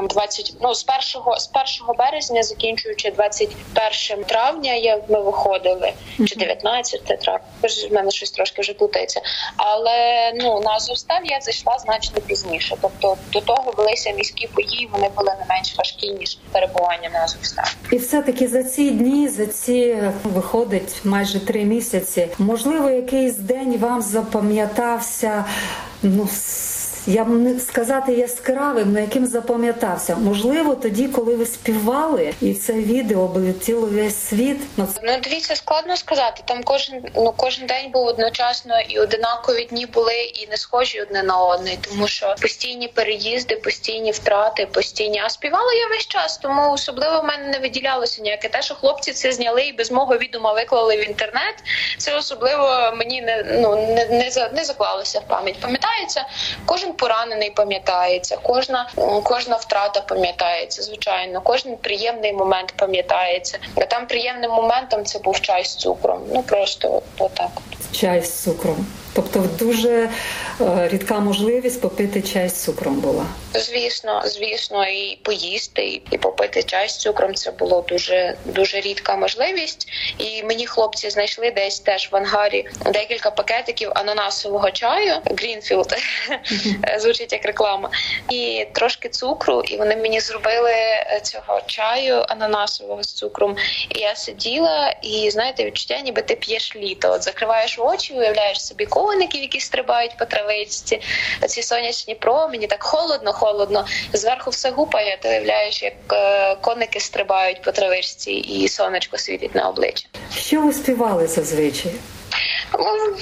20, 0.10 0.50
е, 0.50 0.58
ну 0.62 0.74
з 0.74 0.84
першого 0.84 1.40
з 1.40 1.50
1 1.88 1.96
березня, 1.98 2.44
закінчуючи 2.44 3.12
21 3.12 4.24
травня, 4.24 4.74
як 4.74 5.10
ми 5.10 5.22
виходили, 5.22 5.94
чи 6.28 6.36
19 6.36 7.04
травня. 7.04 7.46
В 7.90 7.94
мене 7.94 8.12
щось 8.12 8.32
трошки 8.32 8.62
вже 8.62 8.74
плутається. 8.74 9.22
Але 9.58 10.32
ну 10.36 10.60
на 10.60 10.72
Азовсталь 10.72 11.24
я 11.24 11.40
зайшла 11.42 11.80
значно 11.80 12.22
пізніше. 12.22 12.76
Тобто 12.82 13.18
до 13.32 13.42
того 13.42 13.74
велися 13.78 14.12
міські 14.12 14.50
бої, 14.56 14.90
вони 14.92 15.10
були 15.10 15.36
не 15.40 15.46
менш 15.56 15.76
важкі 15.78 16.12
ніж 16.12 16.38
перебування 16.52 17.10
на 17.10 17.20
Азовсталі. 17.20 17.68
І 17.92 17.98
все 17.98 18.22
таки 18.22 18.48
за 18.60 18.66
ці 18.66 18.92
дні, 18.92 19.28
за 19.28 19.46
ці 19.46 19.98
виходить 20.24 21.02
майже 21.04 21.40
три 21.40 21.64
місяці. 21.66 22.28
Можливо, 22.40 22.90
якийсь 22.90 23.38
день 23.38 23.78
вам 23.78 24.02
запам'ятався 24.02 25.46
ну 26.04 26.28
я 27.08 27.24
б 27.24 27.30
не 27.30 27.60
сказати 27.60 28.14
яскравим, 28.14 28.94
на 28.94 29.00
яким 29.00 29.26
запам'ятався. 29.26 30.16
Можливо, 30.16 30.76
тоді, 30.76 31.08
коли 31.08 31.36
ви 31.36 31.46
співали, 31.46 32.34
і 32.42 32.54
це 32.54 32.74
відео 32.74 33.20
облетіло 33.20 33.88
весь 33.88 34.18
світ. 34.18 34.58
Ну 34.78 34.88
дивіться, 35.24 35.56
складно 35.56 35.98
сказати. 35.98 36.42
Там 36.46 36.64
кожен 36.64 37.04
ну 37.16 37.34
кожен 37.38 37.68
день 37.68 37.92
був 37.92 38.06
одночасно, 38.06 38.80
і 38.80 39.00
одинакові 39.00 39.64
дні 39.66 39.86
були 39.86 40.14
і 40.14 40.48
не 40.48 40.58
схожі 40.58 41.02
одне 41.02 41.24
на 41.24 41.38
одне, 41.38 41.78
тому 41.90 42.08
що 42.08 42.36
постійні 42.42 42.88
переїзди, 42.88 43.56
постійні 43.56 44.12
втрати, 44.12 44.66
постійні. 44.66 45.22
А 45.26 45.30
співала 45.30 45.74
я 45.74 45.88
весь 45.88 46.08
час, 46.08 46.38
тому 46.38 46.72
особливо 46.72 47.22
в 47.22 47.26
мене 47.26 47.48
не 47.48 47.60
виділялося 47.60 48.22
ніяке. 48.22 48.50
Те, 48.50 48.62
що 48.62 48.76
хлопці 48.76 49.12
це 49.12 49.32
зняли 49.32 49.62
і 49.62 49.74
без 49.74 49.92
мого 49.92 50.18
відома 50.18 50.54
виклали 50.54 50.98
в 50.98 51.08
інтернет. 51.10 51.56
Це 51.98 52.18
особливо 52.18 52.94
мені 52.96 53.22
не 53.22 53.44
ну 53.62 53.76
не 53.76 54.06
не, 54.06 54.50
не 54.54 54.64
заклалося 54.64 55.20
в 55.20 55.28
пам'ять. 55.28 55.60
Пам'ятається 55.60 56.26
кожен 56.66 56.89
поранений 56.94 57.50
пам'ятається, 57.50 58.38
кожна 58.44 58.90
кожна 59.24 59.56
втрата 59.56 60.02
пам'ятається. 60.02 60.84
Звичайно, 60.84 61.42
кожен 61.42 61.78
приємний 61.78 62.34
момент 62.34 62.74
пам'ятається. 62.76 63.60
А 63.76 63.86
там 63.86 64.08
приємним 64.08 64.52
моментом 64.52 65.06
це 65.06 65.20
був 65.20 65.42
чай 65.42 65.66
з 65.66 65.76
цукром. 65.76 66.22
Ну 66.34 66.44
просто 66.44 67.02
отак. 67.20 67.50
Чай 67.92 68.24
з 68.24 68.44
цукром. 68.44 68.86
Тобто 69.14 69.40
дуже 69.66 70.10
е, 70.62 70.88
рідка 70.88 71.20
можливість 71.20 71.82
попити 71.82 72.22
чай 72.22 72.50
з 72.50 72.64
цукром 72.64 72.96
була. 72.96 73.26
Звісно, 73.54 74.22
звісно, 74.26 74.88
і 74.88 75.20
поїсти, 75.24 76.02
і 76.12 76.18
попити 76.18 76.64
чай 76.64 76.90
з 76.90 76.98
цукром. 76.98 77.36
Це 77.36 77.52
було 77.52 77.86
дуже 77.90 78.38
дуже 78.46 78.80
рідка 78.80 79.16
можливість. 79.16 79.88
І 80.18 80.44
мені 80.44 80.68
хлопці 80.68 81.10
знайшли 81.10 81.52
десь 81.52 81.80
теж 81.80 82.10
в 82.12 82.16
ангарі 82.16 82.66
декілька 82.86 83.32
пакетиків 83.32 83.92
ананасового 83.96 84.72
чаю. 84.72 85.14
Грінфілд 85.26 85.96
звучить 87.00 87.34
як 87.34 87.46
реклама, 87.46 87.90
і 88.30 88.68
трошки 88.74 89.10
цукру. 89.10 89.62
І 89.62 89.78
вони 89.78 89.96
мені 89.96 90.20
зробили 90.20 90.74
цього 91.24 91.62
чаю 91.66 92.26
ананасового 92.28 93.04
з 93.04 93.14
цукром. 93.14 93.56
І 93.96 94.00
я 94.00 94.16
сиділа, 94.16 94.96
і 95.02 95.32
знаєте, 95.32 95.66
відчуття, 95.66 96.00
ніби 96.00 96.22
ти 96.22 96.36
п'єш 96.36 96.76
літо. 96.76 97.12
От 97.12 97.24
закриваєш 97.24 97.79
очі, 97.82 98.14
уявляєш 98.14 98.66
собі 98.66 98.86
коників, 98.86 99.42
які 99.42 99.60
стрибають 99.60 100.18
по 100.18 100.26
травичці. 100.26 101.02
Ці 101.48 101.64
сонячні 101.64 102.16
промені, 102.16 102.68
так 102.68 102.84
холодно, 102.84 103.34
холодно. 103.34 103.86
Зверху 104.14 104.50
все 104.50 104.72
гупає. 104.72 105.18
Ти 105.22 105.30
уявляєш, 105.30 105.84
як 105.84 105.94
е, 106.14 106.56
коники 106.56 107.00
стрибають 107.00 107.62
по 107.62 107.72
травичці, 107.72 108.32
і 108.32 108.68
сонечко 108.68 109.18
світить 109.18 109.56
на 109.56 109.70
обличчя. 109.70 110.08
Що 110.38 110.62
ви 110.62 110.74
співали 110.74 111.28
зазвичай? 111.28 111.92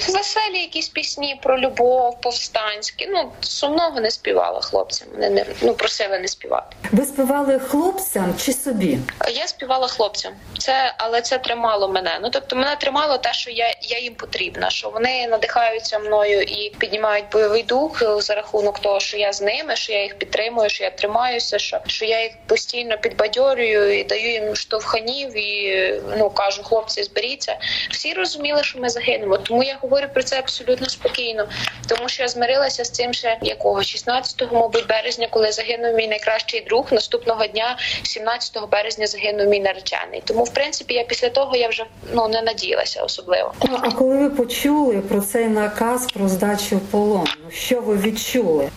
Веселі 0.08 0.60
якісь 0.60 0.88
пісні 0.88 1.40
про 1.42 1.58
любов, 1.58 2.20
повстанські. 2.20 3.06
Ну 3.10 3.32
сумного 3.40 4.00
не 4.00 4.10
співала 4.10 4.60
хлопцям. 4.60 5.08
Вони 5.12 5.30
не 5.30 5.44
ну 5.60 5.74
просили 5.74 6.18
не 6.18 6.28
співати. 6.28 6.76
Ви 6.92 7.04
співали 7.04 7.58
хлопцям 7.58 8.34
чи 8.44 8.52
собі? 8.52 8.98
Я 9.34 9.46
співала 9.46 9.88
хлопцям. 9.88 10.32
Це 10.58 10.94
але 10.98 11.20
це 11.20 11.38
тримало 11.38 11.88
мене. 11.88 12.18
Ну 12.22 12.30
тобто 12.30 12.56
мене 12.56 12.76
тримало 12.76 13.18
те, 13.18 13.32
що 13.32 13.50
я 13.50 13.74
я 13.82 13.98
їм 13.98 14.14
потрібна. 14.14 14.70
Що 14.70 14.90
вони 14.90 15.26
надихаються 15.28 15.98
мною 15.98 16.42
і 16.42 16.74
піднімають 16.78 17.24
бойовий 17.32 17.62
дух 17.62 18.02
за 18.22 18.34
рахунок 18.34 18.78
того, 18.78 19.00
що 19.00 19.16
я 19.16 19.32
з 19.32 19.42
ними, 19.42 19.76
що 19.76 19.92
я 19.92 20.02
їх 20.02 20.18
підтримую, 20.18 20.70
що 20.70 20.84
я 20.84 20.90
тримаюся, 20.90 21.58
що 21.58 21.78
що 21.86 22.04
я 22.04 22.22
їх 22.22 22.32
постійно 22.46 22.98
підбадьорюю 22.98 23.98
і 23.98 24.04
даю 24.04 24.32
їм 24.32 24.56
штовханів. 24.56 25.36
І 25.36 25.92
ну 26.18 26.30
кажу, 26.30 26.62
хлопці, 26.62 27.02
зберіться. 27.02 27.58
Всі 27.90 28.14
розуміли, 28.14 28.62
що 28.62 28.78
ми 28.78 28.88
загинемо. 28.88 29.37
Тому 29.42 29.62
я 29.62 29.78
говорю 29.82 30.06
про 30.14 30.22
це 30.22 30.38
абсолютно 30.38 30.88
спокійно, 30.88 31.48
тому 31.88 32.08
що 32.08 32.22
я 32.22 32.28
змирилася 32.28 32.84
з 32.84 32.90
цим 32.90 33.14
ще 33.14 33.38
якого 33.42 33.78
16-го, 33.78 34.58
мабуть, 34.58 34.86
березня, 34.86 35.28
коли 35.30 35.52
загинув 35.52 35.94
мій 35.94 36.08
найкращий 36.08 36.60
друг. 36.60 36.86
Наступного 36.92 37.46
дня, 37.46 37.76
17 38.02 38.70
березня, 38.70 39.06
загинув 39.06 39.46
мій 39.46 39.60
наречений. 39.60 40.22
Тому 40.24 40.44
в 40.44 40.54
принципі 40.54 40.94
я 40.94 41.04
після 41.04 41.28
того 41.28 41.56
я 41.56 41.68
вже 41.68 41.84
ну 42.12 42.28
не 42.28 42.42
надіялася 42.42 43.02
особливо. 43.02 43.52
А 43.82 43.90
коли 43.90 44.16
ви 44.16 44.30
почули 44.30 45.00
про 45.00 45.20
цей 45.20 45.48
наказ 45.48 46.06
про 46.06 46.28
здачу 46.28 46.76
в 46.76 46.80
полон, 46.80 47.26
ну, 47.44 47.50
що 47.50 47.80
ви 47.80 47.96
відчули? 47.96 48.70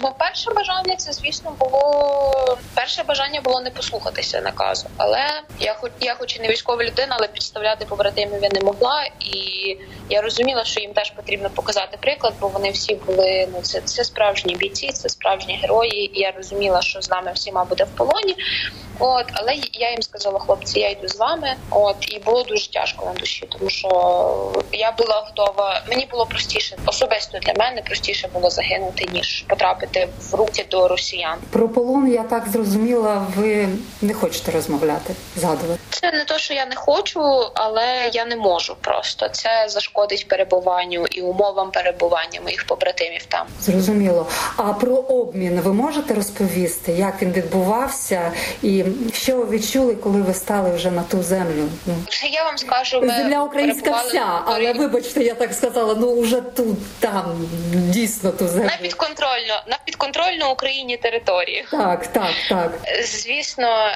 Ну, 0.00 0.12
перше 0.18 0.50
бажання 0.50 0.96
це, 0.96 1.12
звісно, 1.12 1.52
було 1.58 2.58
перше 2.74 3.02
бажання 3.02 3.40
було 3.40 3.60
не 3.60 3.70
послухатися 3.70 4.40
наказу. 4.40 4.86
Але 4.96 5.42
я 5.60 5.74
хоч 5.74 5.92
я, 6.00 6.14
хоч 6.14 6.36
і 6.36 6.40
не 6.40 6.48
військова 6.48 6.84
людина, 6.84 7.16
але 7.18 7.28
підставляти 7.28 7.84
побратимів 7.84 8.42
я 8.42 8.48
не 8.52 8.60
могла, 8.60 9.08
і 9.20 9.35
я 10.10 10.22
розуміла, 10.22 10.64
що 10.64 10.80
їм 10.80 10.92
теж 10.92 11.10
потрібно 11.10 11.50
показати 11.50 11.98
приклад, 12.00 12.34
бо 12.40 12.48
вони 12.48 12.70
всі 12.70 12.94
були 12.94 13.48
ну 13.52 13.62
це 13.62 13.80
це 13.80 14.04
справжні 14.04 14.56
бійці, 14.56 14.88
це 14.92 15.08
справжні 15.08 15.58
герої. 15.62 16.18
І 16.18 16.20
я 16.20 16.30
розуміла, 16.30 16.82
що 16.82 17.02
з 17.02 17.10
нами 17.10 17.32
всіма 17.34 17.64
буде 17.64 17.84
в 17.84 17.88
полоні. 17.88 18.36
От, 18.98 19.24
але 19.32 19.54
я 19.72 19.90
їм 19.90 20.02
сказала, 20.02 20.38
хлопці, 20.38 20.80
я 20.80 20.90
йду 20.90 21.08
з 21.08 21.16
вами. 21.16 21.54
От 21.70 21.96
і 22.08 22.18
було 22.18 22.42
дуже 22.42 22.70
тяжко 22.70 23.06
на 23.06 23.12
душі, 23.12 23.46
тому 23.48 23.70
що 23.70 23.88
я 24.72 24.92
була 24.92 25.20
готова. 25.20 25.82
Мені 25.88 26.08
було 26.10 26.26
простіше, 26.26 26.76
особисто 26.86 27.38
для 27.38 27.54
мене 27.54 27.82
простіше 27.82 28.28
було 28.34 28.50
загинути 28.50 29.06
ніж 29.12 29.44
потрапити 29.48 30.08
в 30.20 30.34
руки 30.34 30.66
до 30.70 30.88
росіян. 30.88 31.38
Про 31.50 31.68
полон 31.68 32.12
я 32.12 32.22
так 32.22 32.48
зрозуміла. 32.48 33.26
Ви 33.36 33.68
не 34.02 34.14
хочете 34.14 34.50
розмовляти, 34.50 35.14
згадувати. 35.36 35.80
Це 36.00 36.12
не 36.12 36.24
то, 36.24 36.38
що 36.38 36.54
я 36.54 36.66
не 36.66 36.76
хочу, 36.76 37.20
але 37.54 38.10
я 38.12 38.24
не 38.24 38.36
можу. 38.36 38.76
Просто 38.80 39.28
це 39.28 39.64
зашкодить 39.68 40.28
перебуванню 40.28 41.06
і 41.10 41.20
умовам 41.20 41.70
перебування 41.70 42.40
моїх 42.40 42.66
побратимів. 42.66 43.24
Там 43.24 43.46
зрозуміло. 43.60 44.26
А 44.56 44.62
про 44.62 44.94
обмін 44.94 45.60
ви 45.60 45.72
можете 45.72 46.14
розповісти, 46.14 46.92
як 46.92 47.22
він 47.22 47.32
відбувався 47.32 48.32
і 48.62 48.84
що 49.12 49.36
ви 49.36 49.46
відчули, 49.56 49.94
коли 49.94 50.22
ви 50.22 50.34
стали 50.34 50.70
вже 50.70 50.90
на 50.90 51.02
ту 51.02 51.22
землю? 51.22 51.68
Ну 51.86 51.94
я 52.30 52.44
вам 52.44 52.58
скажу, 52.58 53.00
ми 53.00 53.08
земля 53.08 53.42
українська 53.42 53.90
вся, 53.90 54.26
але 54.46 54.72
вибачте, 54.72 55.24
я 55.24 55.34
так 55.34 55.54
сказала. 55.54 55.94
Ну 55.94 56.20
вже 56.20 56.40
тут 56.40 56.98
там 57.00 57.48
дійсно 57.72 58.30
ту 58.30 58.48
землю. 58.48 58.66
на 58.66 58.76
підконтрольно 58.76 59.62
на 59.66 59.78
підконтрольну 59.84 60.50
Україні 60.52 60.96
території. 60.96 61.66
Так, 61.70 62.06
так, 62.06 62.30
так. 62.48 62.72
Звісно, 63.04 63.88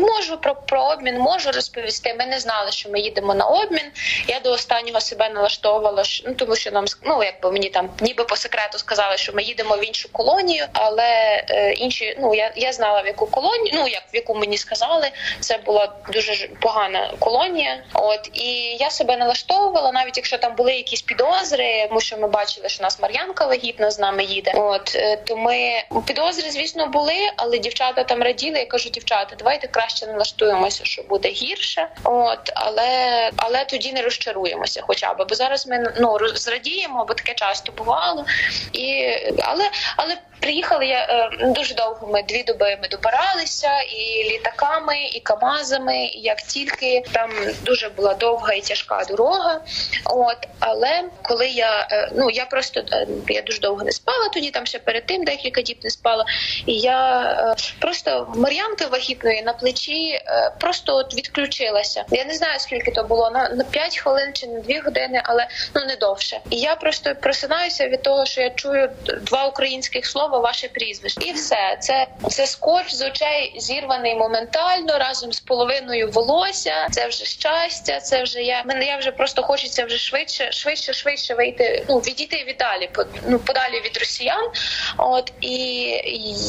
можу 0.00 0.36
про, 0.36 0.54
про 0.54 0.82
обмін 0.82 1.18
можу 1.18 1.35
розповісти. 1.44 2.14
Ми 2.18 2.26
не 2.26 2.40
знали, 2.40 2.70
що 2.72 2.88
ми 2.88 3.00
їдемо 3.00 3.34
на 3.34 3.44
обмін. 3.44 3.90
Я 4.28 4.40
до 4.40 4.52
останнього 4.52 5.00
себе 5.00 5.28
налаштовувала 5.28 6.02
ну 6.26 6.34
тому, 6.34 6.56
що 6.56 6.70
нам 6.70 6.84
ну 7.02 7.22
якби 7.22 7.52
мені 7.52 7.68
там 7.68 7.90
ніби 8.00 8.24
по 8.24 8.36
секрету 8.36 8.78
сказали, 8.78 9.16
що 9.16 9.32
ми 9.32 9.42
їдемо 9.42 9.76
в 9.76 9.84
іншу 9.84 10.12
колонію, 10.12 10.66
але 10.72 11.44
е, 11.50 11.72
інші 11.72 12.16
ну 12.20 12.34
я 12.34 12.52
я 12.56 12.72
знала 12.72 13.02
в 13.02 13.06
яку 13.06 13.26
колонію, 13.26 13.74
ну 13.74 13.88
як 13.88 14.02
в 14.12 14.16
яку 14.16 14.34
мені 14.34 14.58
сказали, 14.58 15.10
це 15.40 15.58
була 15.58 15.92
дуже 16.12 16.48
погана 16.60 17.14
колонія. 17.18 17.84
От 17.94 18.30
і 18.32 18.76
я 18.80 18.90
себе 18.90 19.16
налаштовувала, 19.16 19.92
навіть 19.92 20.16
якщо 20.16 20.38
там 20.38 20.54
були 20.54 20.74
якісь 20.74 21.02
підозри, 21.02 21.86
тому 21.88 22.00
що 22.00 22.16
ми 22.16 22.28
бачили, 22.28 22.68
що 22.68 22.82
нас 22.82 23.00
Мар'янка 23.00 23.46
вагітна 23.46 23.90
з 23.90 23.98
нами 23.98 24.24
їде. 24.24 24.52
От 24.56 24.92
е, 24.96 25.16
то 25.16 25.36
ми 25.36 25.82
підозри, 26.06 26.50
звісно, 26.50 26.86
були, 26.86 27.16
але 27.36 27.58
дівчата 27.58 28.04
там 28.04 28.22
раділи. 28.22 28.58
Я 28.58 28.66
кажу, 28.66 28.90
дівчата, 28.90 29.36
давайте 29.38 29.66
краще 29.66 30.06
налаштуємося, 30.06 30.84
що 30.84 31.02
буде 31.02 31.25
гірше. 31.28 31.88
От 32.04 32.52
але 32.54 33.30
але 33.36 33.64
тоді 33.64 33.92
не 33.92 34.02
розчаруємося, 34.02 34.82
хоча 34.86 35.14
б 35.14 35.26
бо 35.28 35.34
зараз 35.34 35.66
ми 35.66 35.92
ну 36.00 36.18
зрадіємо, 36.34 37.04
бо 37.08 37.14
таке 37.14 37.34
часто 37.34 37.72
бувало, 37.72 38.24
і 38.72 39.06
але 39.38 39.70
але. 39.96 40.16
Приїхали 40.40 40.86
я 40.86 41.06
е, 41.10 41.46
дуже 41.46 41.74
довго. 41.74 42.06
Ми 42.06 42.22
дві 42.22 42.42
доби 42.42 42.78
ми 42.82 42.88
добиралися 42.88 43.80
і 43.80 44.30
літаками, 44.32 44.96
і 45.12 45.20
камазами. 45.20 46.10
Як 46.14 46.42
тільки 46.42 47.02
там 47.12 47.30
дуже 47.62 47.88
була 47.88 48.14
довга 48.14 48.52
і 48.52 48.60
тяжка 48.60 49.02
дорога. 49.08 49.60
От 50.04 50.36
але 50.60 51.04
коли 51.22 51.48
я 51.48 51.88
е, 51.90 52.10
ну 52.14 52.30
я 52.30 52.46
просто 52.46 52.80
е, 52.92 53.06
я 53.28 53.42
дуже 53.42 53.60
довго 53.60 53.84
не 53.84 53.92
спала, 53.92 54.28
тоді 54.28 54.50
там 54.50 54.66
ще 54.66 54.78
перед 54.78 55.06
тим 55.06 55.24
декілька 55.24 55.62
діб 55.62 55.78
не 55.84 55.90
спала. 55.90 56.24
І 56.66 56.78
я 56.78 57.54
просто 57.80 58.32
Мар'янки 58.36 58.86
вагітної 58.86 59.42
на 59.42 59.52
плечі 59.52 60.20
просто 60.60 60.96
от 60.96 61.14
відключилася. 61.14 62.04
Я 62.10 62.24
не 62.24 62.34
знаю 62.34 62.60
скільки 62.60 62.90
то 62.90 63.04
було 63.04 63.30
на 63.30 63.48
на 63.48 63.64
5 63.64 63.98
хвилин 63.98 64.32
чи 64.34 64.46
на 64.46 64.60
2 64.60 64.80
години, 64.84 65.22
але 65.24 65.46
ну 65.74 65.84
не 65.84 65.96
довше. 65.96 66.40
І 66.50 66.56
я 66.56 66.76
просто 66.76 67.14
просинаюся 67.14 67.88
від 67.88 68.02
того, 68.02 68.26
що 68.26 68.40
я 68.40 68.50
чую 68.50 68.90
два 69.22 69.46
українських 69.46 70.06
слова 70.06 70.25
слово, 70.26 70.42
ваше 70.42 70.68
прізвище, 70.68 71.20
і 71.20 71.32
все 71.32 71.76
це 71.80 72.06
це 72.30 72.46
скотч 72.46 72.94
з 72.94 73.02
очей 73.02 73.54
зірваний 73.56 74.14
моментально 74.14 74.98
разом 74.98 75.32
з 75.32 75.40
половиною 75.40 76.10
волосся. 76.10 76.88
Це 76.90 77.08
вже 77.08 77.24
щастя. 77.24 78.00
Це 78.00 78.22
вже 78.22 78.42
я 78.42 78.62
мене. 78.64 78.86
Я 78.86 78.96
вже 78.96 79.12
просто 79.12 79.42
хочеться 79.42 79.84
вже 79.84 79.98
швидше, 79.98 80.52
швидше, 80.52 80.92
швидше 80.92 81.34
вийти. 81.34 81.84
Ну 81.88 81.98
відійти 81.98 82.44
віддалі, 82.48 82.90
ну 83.28 83.38
подалі 83.38 83.80
від 83.80 83.96
росіян. 83.96 84.50
От 84.98 85.32
і 85.40 85.54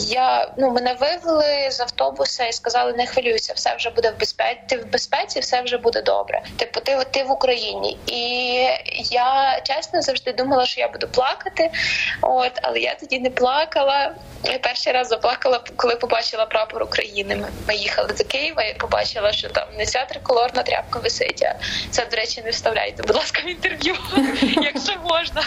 я 0.07 0.53
ну 0.57 0.71
мене 0.71 0.93
вивели 0.93 1.71
з 1.71 1.79
автобуса 1.79 2.45
і 2.45 2.53
сказали: 2.53 2.93
не 2.93 3.07
хвилюйся, 3.07 3.53
все 3.55 3.75
вже 3.75 3.89
буде 3.89 4.11
в 4.11 4.19
безпеці. 4.19 4.59
Ти 4.69 4.77
в 4.77 4.91
безпеці, 4.91 5.39
все 5.39 5.61
вже 5.61 5.77
буде 5.77 6.01
добре. 6.01 6.41
Типу, 6.57 6.79
ти 6.79 6.97
ти 7.11 7.23
в 7.23 7.31
Україні, 7.31 7.97
і 8.07 8.19
я 9.11 9.61
чесно 9.63 10.01
завжди 10.01 10.33
думала, 10.33 10.65
що 10.65 10.81
я 10.81 10.87
буду 10.87 11.07
плакати. 11.07 11.71
От, 12.21 12.51
але 12.61 12.79
я 12.79 12.95
тоді 12.95 13.19
не 13.19 13.29
плакала 13.29 13.66
заплакала. 13.67 14.15
Я 14.43 14.59
перший 14.59 14.93
раз 14.93 15.07
заплакала, 15.07 15.59
коли 15.75 15.95
побачила 15.95 16.45
прапор 16.45 16.83
України. 16.83 17.45
Ми, 17.67 17.75
їхали 17.75 18.09
до 18.17 18.23
Києва 18.23 18.63
і 18.63 18.77
побачила, 18.77 19.31
що 19.31 19.49
там 19.49 19.67
не 19.77 19.85
ця 19.85 20.05
триколорна 20.05 20.63
тряпка 20.63 20.99
висить. 20.99 21.43
а 21.43 21.55
Це, 21.91 22.07
до 22.11 22.17
речі, 22.17 22.41
не 22.45 22.51
вставляйте, 22.51 23.03
будь 23.03 23.15
ласка, 23.15 23.41
в 23.45 23.49
інтерв'ю, 23.49 23.95
якщо 24.61 24.93
можна. 25.03 25.43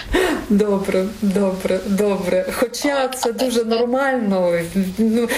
Добре, 0.48 1.04
добре, 1.22 1.80
добре. 1.86 2.46
Хоча 2.52 3.08
це 3.08 3.32
дуже 3.32 3.64
нормально. 3.64 4.52
Ну 4.98 5.28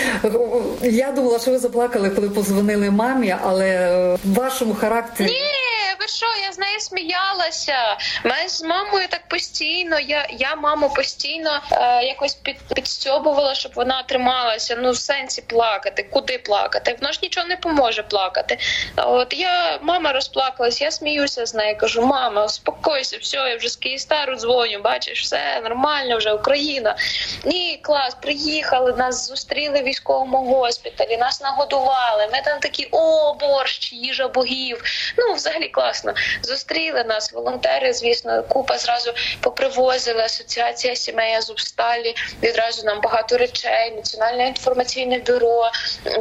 я 0.83 1.13
думала, 1.13 1.39
що 1.39 1.51
ви 1.51 1.59
заплакали, 1.59 2.11
коли 2.11 2.31
позвонили 2.31 2.91
мамі, 2.91 3.37
але 3.45 3.89
в 4.25 4.35
вашому 4.35 4.75
характері. 4.75 5.27
Ні! 5.29 5.62
Ви 6.03 6.09
що, 6.09 6.27
я 6.47 6.53
з 6.53 6.59
нею 6.59 6.81
сміялася. 6.81 7.97
Ми 8.25 8.49
з 8.49 8.63
мамою 8.63 9.09
так 9.09 9.29
постійно. 9.29 10.01
Я 10.01 10.27
я 10.31 10.57
маму 10.57 10.91
постійно 10.91 11.61
е, 11.73 12.05
якось 12.05 12.35
під, 12.35 12.57
підстьобувала, 12.75 13.55
щоб 13.55 13.73
вона 13.75 14.03
трималася. 14.03 14.77
Ну, 14.81 14.91
в 14.91 14.97
сенсі 14.97 15.43
плакати, 15.43 16.03
куди 16.03 16.39
плакати. 16.39 16.97
Воно 17.01 17.13
ж 17.13 17.19
нічого 17.23 17.47
не 17.47 17.57
поможе 17.57 18.03
плакати. 18.03 18.59
От 18.97 19.35
я 19.35 19.79
мама 19.83 20.13
розплакалась, 20.13 20.81
я 20.81 20.91
сміюся 20.91 21.47
з 21.47 21.55
нею. 21.55 21.77
Кажу, 21.77 22.03
мама, 22.07 22.45
успокойся, 22.45 23.19
все, 23.21 23.37
я 23.37 23.57
вже 23.57 23.69
з 23.69 23.77
Київстару 23.77 24.37
дзвоню. 24.37 24.81
Бачиш, 24.81 25.23
все 25.23 25.61
нормально, 25.61 26.17
вже 26.17 26.33
Україна. 26.33 26.97
Ні, 27.45 27.81
клас, 27.83 28.15
приїхали, 28.15 28.93
нас 28.93 29.29
зустріли 29.29 29.81
в 29.81 29.85
військовому 29.85 30.55
госпіталі, 30.55 31.17
нас 31.17 31.41
нагодували. 31.41 32.29
Ми 32.33 32.43
там 32.45 32.59
такі 32.61 32.89
о, 32.91 33.35
борщ, 33.35 33.93
їжа 33.93 34.29
богів. 34.29 34.83
Ну, 35.19 35.35
взагалі 35.35 35.69
клас 35.69 35.92
класно. 35.93 36.15
Зустріли 36.43 37.05
нас, 37.05 37.33
волонтери. 37.33 37.93
Звісно, 37.93 38.43
купа 38.49 38.79
зразу 38.79 39.13
попривозили 39.41 40.23
асоціація 40.23 40.97
сімей 40.97 41.35
Азовсталі. 41.35 42.15
Відразу 42.43 42.87
нам 42.87 43.01
багато 43.01 43.39
речей. 43.39 43.93
Національне 43.97 44.49
інформаційне 44.49 45.19
бюро. 45.19 45.71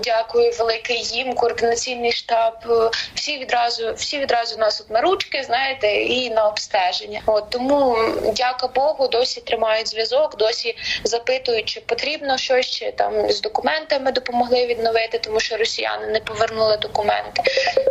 Дякую, 0.04 0.52
велике 0.52 0.94
їм, 0.94 1.34
координаційний 1.34 2.12
штаб. 2.12 2.54
Всі 3.16 3.38
відразу, 3.38 3.94
всі 3.94 4.20
відразу 4.20 4.58
нас 4.58 4.82
от 4.82 4.90
на 4.90 5.02
ручки, 5.02 5.44
знаєте, 5.44 5.88
і 5.94 6.30
на 6.30 6.48
обстеження. 6.48 7.22
От 7.26 7.50
тому, 7.50 7.98
дяка 8.36 8.68
Богу, 8.68 9.08
досі 9.08 9.42
тримають 9.42 9.88
зв'язок, 9.88 10.38
досі 10.38 10.78
запитують, 11.04 11.66
чи 11.66 11.82
потрібно 11.82 12.38
щось 12.38 12.66
чи 12.66 12.92
там 12.92 13.32
з 13.32 13.42
документами 13.42 14.12
допомогли 14.12 14.66
відновити, 14.66 15.18
тому 15.18 15.40
що 15.40 15.58
росіяни 15.58 16.08
не 16.08 16.20
повернули 16.20 16.78
документи. 16.78 17.44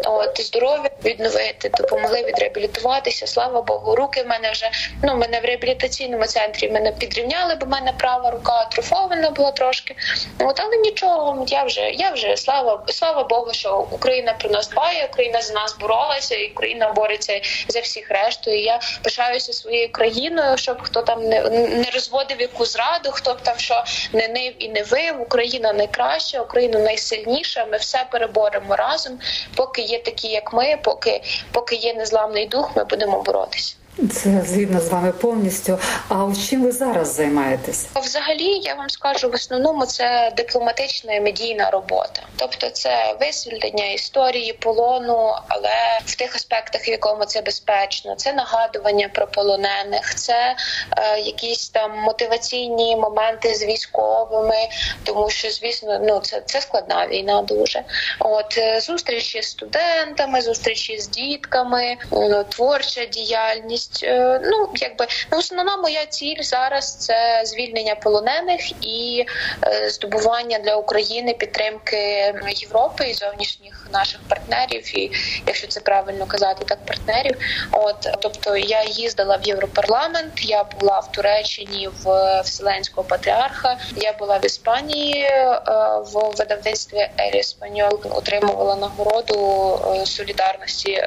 От 0.04 0.40
здоров'я 0.40 0.90
відновити 1.04 1.69
допомогли 1.78 2.22
відреабілітуватися. 2.22 3.26
Слава 3.26 3.62
Богу, 3.62 3.96
руки 3.96 4.22
в 4.22 4.26
мене 4.26 4.50
вже 4.50 4.70
ну 5.02 5.16
мене 5.16 5.40
в 5.40 5.44
реабілітаційному 5.44 6.24
центрі 6.24 6.68
мене 6.70 6.92
підрівняли, 6.92 7.54
бо 7.54 7.66
в 7.66 7.68
мене 7.68 7.92
права 7.92 8.30
рука 8.30 8.52
атрофована 8.52 9.30
була 9.30 9.50
трошки. 9.50 9.96
От 10.38 10.60
але 10.60 10.76
нічого, 10.76 11.44
я 11.48 11.64
вже 11.64 11.90
я 11.90 12.10
вже 12.10 12.36
слава 12.36 12.84
слава 12.88 13.24
Богу, 13.24 13.52
що 13.52 13.86
Україна 13.90 14.32
про 14.32 14.50
нас 14.50 14.68
дбає, 14.68 15.08
Україна 15.12 15.42
за 15.42 15.54
нас 15.54 15.76
боролася, 15.80 16.34
і 16.34 16.50
Україна 16.50 16.92
бореться 16.92 17.40
за 17.68 17.80
всіх 17.80 18.10
решту. 18.10 18.50
І 18.50 18.62
Я 18.62 18.80
пишаюся 19.02 19.52
своєю 19.52 19.92
країною, 19.92 20.56
щоб 20.56 20.82
хто 20.82 21.02
там 21.02 21.24
не 21.24 21.40
не 21.50 21.90
розводив 21.94 22.40
яку 22.40 22.64
зраду, 22.64 23.10
хто 23.12 23.34
б 23.34 23.40
там 23.42 23.58
що 23.58 23.84
не 24.12 24.28
нив 24.28 24.54
і 24.58 24.68
не 24.68 24.82
вив. 24.82 25.20
Україна 25.20 25.72
найкраща, 25.72 26.40
Україна 26.40 26.78
найсильніша. 26.78 27.66
Ми 27.72 27.76
все 27.76 28.06
переборемо 28.10 28.76
разом, 28.76 29.18
поки 29.56 29.82
є 29.82 29.98
такі, 29.98 30.28
як 30.28 30.52
ми, 30.52 30.78
поки 30.82 31.22
поки 31.52 31.59
є 31.76 31.94
незламний 31.94 32.48
дух, 32.48 32.76
ми 32.76 32.84
будемо 32.84 33.22
боротися. 33.22 33.76
Це 33.98 34.42
згідно 34.46 34.80
з 34.80 34.88
вами 34.88 35.12
повністю. 35.12 35.78
А 36.08 36.32
чим 36.48 36.62
ви 36.62 36.72
зараз 36.72 37.14
займаєтесь? 37.14 37.86
Взагалі, 37.94 38.44
я 38.44 38.74
вам 38.74 38.88
скажу 38.88 39.30
в 39.30 39.34
основному 39.34 39.86
це 39.86 40.32
дипломатична 40.36 41.14
і 41.14 41.20
медійна 41.20 41.70
робота, 41.70 42.22
тобто 42.36 42.70
це 42.70 43.16
висвітлення 43.20 43.86
історії 43.86 44.52
полону, 44.52 45.32
але 45.48 46.00
в 46.04 46.16
тих 46.16 46.36
аспектах, 46.36 46.88
в 46.88 46.90
якому 46.90 47.24
це 47.24 47.42
безпечно, 47.42 48.14
це 48.14 48.32
нагадування 48.32 49.08
про 49.08 49.26
полонених, 49.26 50.14
це 50.14 50.56
е, 50.96 51.20
якісь 51.20 51.68
там 51.68 51.98
мотиваційні 51.98 52.96
моменти 52.96 53.54
з 53.54 53.64
військовими, 53.64 54.68
тому 55.04 55.30
що 55.30 55.50
звісно, 55.50 56.00
ну 56.02 56.20
це 56.20 56.42
це 56.46 56.60
складна 56.60 57.06
війна. 57.06 57.42
Дуже 57.42 57.84
от 58.18 58.58
е, 58.58 58.80
зустрічі 58.80 59.42
з 59.42 59.48
студентами, 59.50 60.40
зустрічі 60.40 60.98
з 60.98 61.08
дітками, 61.08 61.96
е, 62.12 62.44
творча 62.48 63.04
діяльність 63.04 63.79
діяльність. 63.88 64.04
Е, 64.04 64.40
ну 64.44 64.68
якби 64.74 65.06
ну, 65.32 65.38
основна 65.38 65.76
моя 65.76 66.06
ціль 66.06 66.42
зараз 66.42 66.96
це 66.96 67.42
звільнення 67.44 67.94
полонених 67.94 68.72
і 68.86 69.26
е, 69.66 69.90
здобування 69.90 70.58
для 70.58 70.76
України 70.76 71.34
підтримки 71.34 71.96
Європи 72.48 73.04
і 73.08 73.14
зовнішніх 73.14 73.88
наших 73.92 74.20
партнерів, 74.28 74.98
і 74.98 75.10
якщо 75.46 75.66
це 75.66 75.80
правильно 75.80 76.26
казати, 76.26 76.64
так 76.64 76.78
партнерів. 76.86 77.36
От 77.72 78.08
тобто 78.20 78.56
я 78.56 78.84
їздила 78.84 79.36
в 79.36 79.46
Європарламент, 79.46 80.32
я 80.36 80.64
була 80.64 80.98
в 80.98 81.12
Туреччині 81.12 81.88
в 82.02 82.40
Вселенського 82.44 83.06
патріарха, 83.08 83.76
я 83.96 84.12
була 84.12 84.38
в 84.38 84.46
Іспанії 84.46 85.22
е, 85.22 85.60
в 86.12 86.36
видавництві 86.38 87.08
Елі 87.18 87.42
Спаньол, 87.42 88.00
отримувала 88.10 88.76
нагороду 88.76 89.78
солідарності 90.04 91.04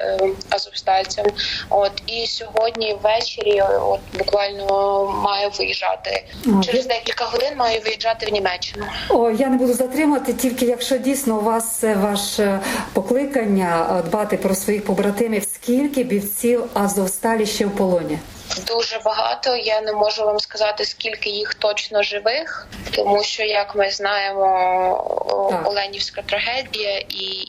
азовстальцям. 0.50 1.26
От 1.70 1.92
і 2.08 2.28
сьогодні 2.28 2.63
сьогодні 2.64 2.98
ввечері, 3.04 3.62
от 3.62 4.00
буквально 4.14 5.06
маю 5.24 5.50
виїжджати 5.50 6.24
через 6.66 6.88
декілька 6.88 7.26
годин. 7.26 7.54
Маю 7.58 7.82
виїжджати 7.82 8.26
в 8.26 8.30
Німеччину. 8.30 8.86
О, 9.10 9.32
я 9.32 9.50
не 9.50 9.58
буду 9.58 9.74
затримати, 9.74 10.34
тільки 10.34 10.66
якщо 10.66 10.98
дійсно 10.98 11.38
у 11.38 11.42
вас 11.42 11.84
ваше 11.84 12.60
покликання 12.94 14.00
е, 14.00 14.10
дбати 14.10 14.38
про 14.38 14.56
своїх 14.56 14.86
побратимів. 14.86 15.44
Скільки 15.44 16.04
бівців 16.04 16.64
Азовсталі 16.74 17.46
ще 17.46 17.66
в 17.66 17.72
полоні? 17.72 18.20
Дуже 18.68 19.00
багато. 19.06 19.56
Я 19.56 19.82
не 19.82 19.94
можу 19.94 20.26
вам 20.26 20.40
сказати, 20.40 20.86
скільки 20.86 21.30
їх 21.30 21.54
точно 21.54 22.04
живих, 22.04 22.68
тому 22.92 23.24
що 23.24 23.44
як 23.44 23.76
ми 23.76 23.92
знаємо, 23.92 25.48
так. 25.52 25.70
Оленівська 25.70 26.22
трагедія 26.22 26.98
і 26.98 27.48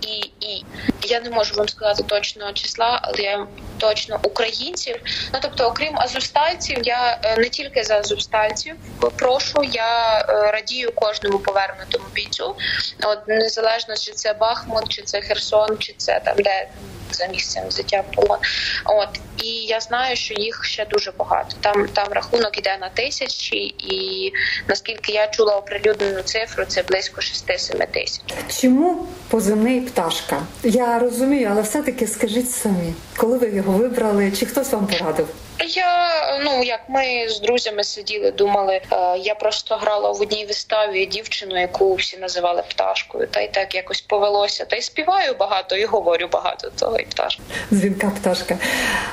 і 0.00 0.30
і 0.40 0.64
я 1.02 1.20
не 1.20 1.30
можу 1.30 1.54
вам 1.54 1.68
сказати 1.68 2.02
точного 2.02 2.52
числа, 2.52 3.00
але 3.02 3.22
я 3.22 3.46
точно 3.78 4.20
українців. 4.22 4.96
Ну 5.32 5.38
тобто, 5.42 5.64
окрім 5.64 5.98
азовстальців, 5.98 6.78
я 6.82 7.20
е, 7.22 7.36
не 7.36 7.48
тільки 7.48 7.84
за 7.84 7.98
азовстальців 7.98 8.76
прошу, 9.16 9.64
я 9.72 10.18
е, 10.18 10.50
радію 10.52 10.92
кожному 10.94 11.38
повернутому 11.38 12.04
бійцю. 12.14 12.56
От 13.02 13.28
незалежно 13.28 13.96
чи 13.96 14.12
це 14.12 14.32
Бахмут, 14.32 14.88
чи 14.88 15.02
це 15.02 15.20
Херсон, 15.20 15.78
чи 15.78 15.94
це 15.98 16.20
там 16.24 16.36
де 16.36 16.68
за 17.12 17.26
місцем 17.26 17.64
в 17.68 18.14
полон. 18.14 18.38
От 18.84 19.08
і 19.42 19.46
я 19.46 19.80
знаю, 19.80 20.16
що 20.16 20.34
їх 20.34 20.64
ще 20.64 20.84
дуже 20.84 21.12
багато. 21.18 21.56
Там 21.60 21.88
там 21.88 22.08
рахунок 22.10 22.58
іде 22.58 22.78
на 22.80 22.88
тисячі, 22.88 23.56
і 23.78 24.32
наскільки 24.68 25.12
я 25.12 25.26
чула 25.26 25.56
оприлюднену 25.56 26.22
цифру, 26.22 26.64
це 26.64 26.82
близько 26.82 27.20
6-7 27.20 27.86
тисяч. 27.86 28.20
Чому 28.60 29.06
позивний 29.28 29.80
пташка? 29.80 30.42
Я 30.62 30.98
розумію, 30.98 31.48
але 31.52 31.62
все 31.62 31.82
таки 31.82 32.06
скажіть 32.06 32.50
самі, 32.50 32.94
коли 33.16 33.38
ви 33.38 33.50
його 33.50 33.67
вибрали, 33.72 34.32
чи 34.32 34.46
хтось 34.46 34.72
вам 34.72 34.86
порадив? 34.86 35.28
Я 35.68 36.08
ну 36.44 36.62
як 36.62 36.80
ми 36.88 37.28
з 37.28 37.40
друзями 37.40 37.84
сиділи, 37.84 38.30
думали. 38.30 38.80
Е, 38.92 39.18
я 39.18 39.34
просто 39.34 39.76
грала 39.76 40.12
в 40.12 40.20
одній 40.20 40.46
виставі 40.46 41.06
дівчину, 41.06 41.60
яку 41.60 41.94
всі 41.94 42.18
називали 42.18 42.62
пташкою. 42.68 43.26
Та 43.26 43.40
й 43.40 43.48
так 43.48 43.74
якось 43.74 44.00
повелося. 44.00 44.64
Та 44.64 44.76
й 44.76 44.82
співаю 44.82 45.34
багато 45.38 45.76
і 45.76 45.84
говорю 45.84 46.28
багато 46.32 46.70
того 46.78 46.98
і 46.98 47.04
пташка. 47.04 47.42
Дзвінка 47.72 48.12
пташка. 48.20 48.58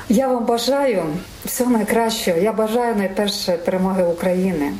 Я 0.08 0.28
вам 0.28 0.44
бажаю 0.44 1.04
всього 1.46 1.70
найкращого. 1.70 2.38
Я 2.38 2.52
бажаю 2.52 2.96
найперше 2.96 3.52
перемоги 3.52 4.04
України 4.04 4.72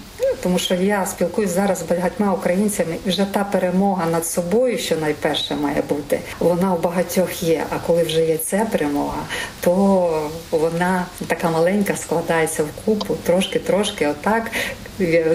тому 0.43 0.59
що 0.59 0.75
я 0.75 1.07
спілкуюсь 1.07 1.51
зараз 1.51 1.79
з 1.79 1.83
багатьма 1.83 2.33
українцями, 2.33 2.97
і 3.07 3.09
вже 3.09 3.25
та 3.25 3.45
перемога 3.45 4.07
над 4.07 4.27
собою, 4.27 4.79
що 4.79 4.97
найперше 4.97 5.55
має 5.55 5.83
бути, 5.89 6.21
вона 6.39 6.75
у 6.75 6.79
багатьох 6.79 7.43
є. 7.43 7.65
А 7.71 7.79
коли 7.87 8.03
вже 8.03 8.25
є 8.25 8.39
ця 8.39 8.67
перемога, 8.73 9.19
то 9.61 10.31
вона 10.51 11.07
така 11.27 11.51
маленька 11.51 11.97
складається 11.97 12.63
в 12.63 12.85
купу, 12.85 13.15
трошки-трошки, 13.15 14.07
отак. 14.07 14.51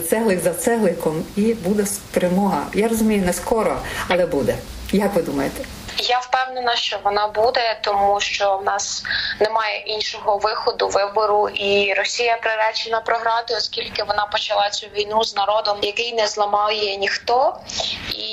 Цеглик 0.09 0.43
за 0.43 0.53
цегликом, 0.53 1.23
і 1.35 1.53
буде 1.53 1.85
перемога. 2.11 2.63
Я 2.73 2.87
розумію, 2.87 3.23
не 3.25 3.33
скоро, 3.33 3.77
але 4.07 4.25
буде. 4.25 4.55
Як 4.91 5.15
ви 5.15 5.21
думаєте? 5.21 5.63
Я 6.01 6.19
впевнена, 6.19 6.75
що 6.75 6.97
вона 7.03 7.27
буде, 7.27 7.79
тому 7.81 8.19
що 8.19 8.57
в 8.57 8.63
нас 8.63 9.03
немає 9.39 9.79
іншого 9.79 10.37
виходу 10.37 10.87
вибору, 10.87 11.49
і 11.49 11.93
Росія 11.93 12.37
приречена 12.37 13.01
програти, 13.01 13.55
оскільки 13.55 14.03
вона 14.03 14.25
почала 14.25 14.69
цю 14.69 14.87
війну 14.87 15.23
з 15.23 15.35
народом, 15.35 15.77
який 15.81 16.13
не 16.13 16.27
зламає 16.27 16.97
ніхто. 16.97 17.59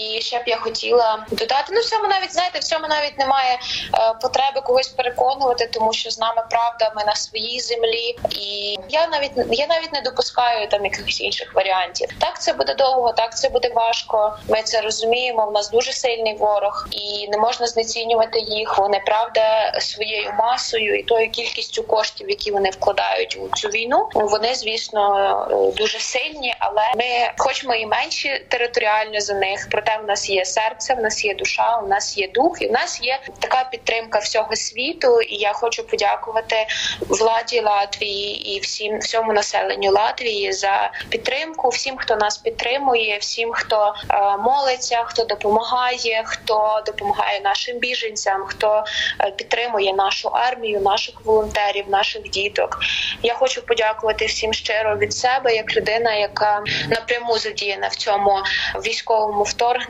І 0.09 0.21
ще 0.21 0.39
б 0.39 0.43
я 0.47 0.57
хотіла 0.57 1.27
додати. 1.31 1.73
Ну, 1.73 1.81
в 1.81 1.85
цьому 1.85 2.09
навіть 2.09 2.33
знаєте, 2.33 2.59
в 2.59 2.65
цьому 2.65 2.89
навіть 2.89 3.19
немає 3.19 3.59
е, 3.95 4.15
потреби 4.23 4.61
когось 4.61 4.89
переконувати, 4.89 5.67
тому 5.73 5.93
що 5.93 6.11
з 6.11 6.19
нами 6.19 6.43
правда, 6.51 6.93
ми 6.97 7.05
на 7.05 7.15
своїй 7.15 7.61
землі, 7.61 8.19
і 8.31 8.77
я 8.89 9.07
навіть 9.07 9.33
я 9.51 9.67
навіть 9.67 9.93
не 9.93 10.01
допускаю 10.01 10.69
там 10.69 10.85
якихось 10.85 11.21
інших 11.21 11.55
варіантів. 11.55 12.09
Так 12.19 12.41
це 12.41 12.53
буде 12.53 12.75
довго, 12.75 13.13
так 13.13 13.37
це 13.37 13.49
буде 13.49 13.69
важко. 13.75 14.39
Ми 14.49 14.63
це 14.63 14.81
розуміємо. 14.81 15.47
В 15.47 15.53
нас 15.53 15.71
дуже 15.71 15.93
сильний 15.93 16.37
ворог, 16.37 16.89
і 16.91 17.29
не 17.29 17.39
можна 17.39 17.67
знецінювати 17.67 18.41
їх. 18.41 18.79
Вони 18.79 19.03
правда 19.07 19.73
своєю 19.81 20.33
масою 20.39 20.99
і 20.99 21.03
тою 21.03 21.31
кількістю 21.31 21.83
коштів, 21.83 22.31
які 22.31 22.51
вони 22.51 22.71
вкладають 22.71 23.39
у 23.41 23.57
цю 23.57 23.69
війну. 23.69 24.09
Вони 24.15 24.55
звісно 24.55 25.75
дуже 25.77 25.99
сильні, 25.99 26.55
але 26.59 26.83
ми, 26.97 27.33
хоч 27.39 27.65
ми 27.65 27.81
і 27.81 27.87
менші 27.87 28.45
територіально 28.49 29.21
за 29.21 29.35
них, 29.35 29.69
проте 29.71 29.98
в 30.03 30.07
нас 30.07 30.31
є 30.31 30.45
серце, 30.45 30.95
в 30.95 31.01
нас 31.01 31.25
є 31.25 31.35
душа, 31.35 31.81
у 31.85 31.87
нас 31.87 32.19
є 32.19 32.29
дух, 32.29 32.63
і 32.63 32.69
в 32.69 32.73
нас 32.73 33.01
є 33.03 33.21
така 33.39 33.69
підтримка 33.73 34.19
всього 34.19 34.57
світу. 34.57 35.21
І 35.21 35.37
я 35.37 35.53
хочу 35.53 35.87
подякувати 35.87 36.67
владі 37.01 37.61
Латвії 37.61 38.57
і 38.57 38.61
всім 38.61 38.99
всьому 38.99 39.33
населенню 39.33 39.93
Латвії 39.93 40.53
за 40.53 40.91
підтримку, 41.09 41.69
всім, 41.69 41.97
хто 41.97 42.17
нас 42.17 42.39
підтримує, 42.39 43.19
всім, 43.19 43.53
хто 43.53 43.95
е, 44.11 44.37
молиться, 44.37 45.05
хто 45.05 45.25
допомагає, 45.25 46.23
хто 46.27 46.83
допомагає 46.87 47.41
нашим 47.41 47.79
біженцям, 47.79 48.45
хто 48.47 48.85
е, 49.21 49.31
підтримує 49.31 49.93
нашу 49.93 50.29
армію, 50.29 50.81
наших 50.81 51.15
волонтерів, 51.25 51.85
наших 51.89 52.23
діток. 52.23 52.79
Я 53.23 53.35
хочу 53.35 53.67
подякувати 53.67 54.27
всім 54.27 54.53
щиро 54.53 54.97
від 54.97 55.15
себе, 55.15 55.55
як 55.55 55.77
людина, 55.77 56.15
яка 56.15 56.63
напряму 56.89 57.39
задіяна 57.39 57.89
в 57.89 57.97
цьому 57.97 58.43
військовому 58.87 59.43
вторгненні. 59.43 59.88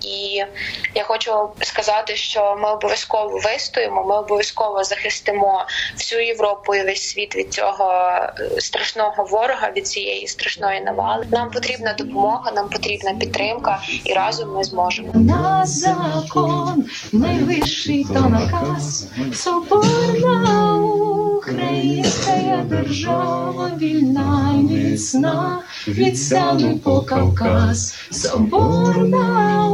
І 0.00 0.44
я 0.94 1.04
хочу 1.04 1.48
сказати, 1.60 2.16
що 2.16 2.56
ми 2.62 2.72
обов'язково 2.72 3.38
вистоїмо. 3.38 4.04
Ми 4.04 4.18
обов'язково 4.18 4.84
захистимо 4.84 5.66
всю 5.94 6.26
Європу 6.26 6.74
і 6.74 6.84
весь 6.84 7.10
світ 7.10 7.36
від 7.36 7.52
цього 7.52 7.92
е, 7.92 8.60
страшного 8.60 9.24
ворога, 9.24 9.70
від 9.76 9.86
цієї 9.86 10.28
страшної 10.28 10.80
навали. 10.80 11.26
Нам 11.32 11.50
потрібна 11.50 11.92
допомога, 11.92 12.52
нам 12.52 12.68
потрібна 12.68 13.14
підтримка, 13.14 13.82
і 14.04 14.12
разом 14.12 14.54
ми 14.54 14.64
зможемо. 14.64 15.12
На 15.14 15.66
закон 15.66 16.84
найвищий 17.12 18.04
то 18.04 18.20
наказ, 18.20 19.06
соборна 19.34 20.76
українська 21.38 22.64
держава, 22.64 23.70
вільна 23.80 24.52
міцна, 24.52 25.62
від 25.87 26.19
Сяну 26.19 26.79
по 26.79 27.01
Кавказ, 27.01 27.95
соборна 28.11 29.67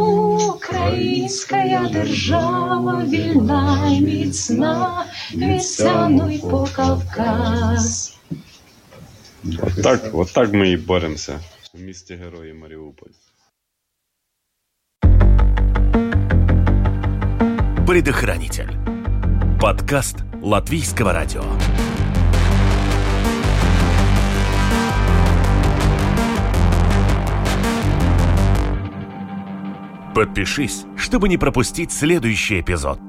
українська 0.56 1.89
держава, 1.93 3.04
вільна 3.04 3.89
і 3.91 4.02
міцна, 4.02 5.06
від 5.36 5.63
Сяну 5.63 6.32
і 6.32 6.38
по 6.38 6.67
Кавказ. 6.75 8.15
От 9.62 9.84
так, 9.84 10.02
от 10.13 10.34
так 10.34 10.54
ми 10.54 10.69
і 10.69 10.78
боремося 10.78 11.39
в 11.73 11.82
місті 11.82 12.15
Герої 12.15 12.54
Маріуполь. 12.54 13.12
Предохранитель. 17.88 18.69
Подкаст 19.60 20.15
Латвийского 20.43 21.12
радио. 21.12 21.43
Подпишись, 30.14 30.85
чтобы 30.96 31.29
не 31.29 31.38
пропустить 31.38 31.90
следующий 31.90 32.61
эпизод. 32.61 33.00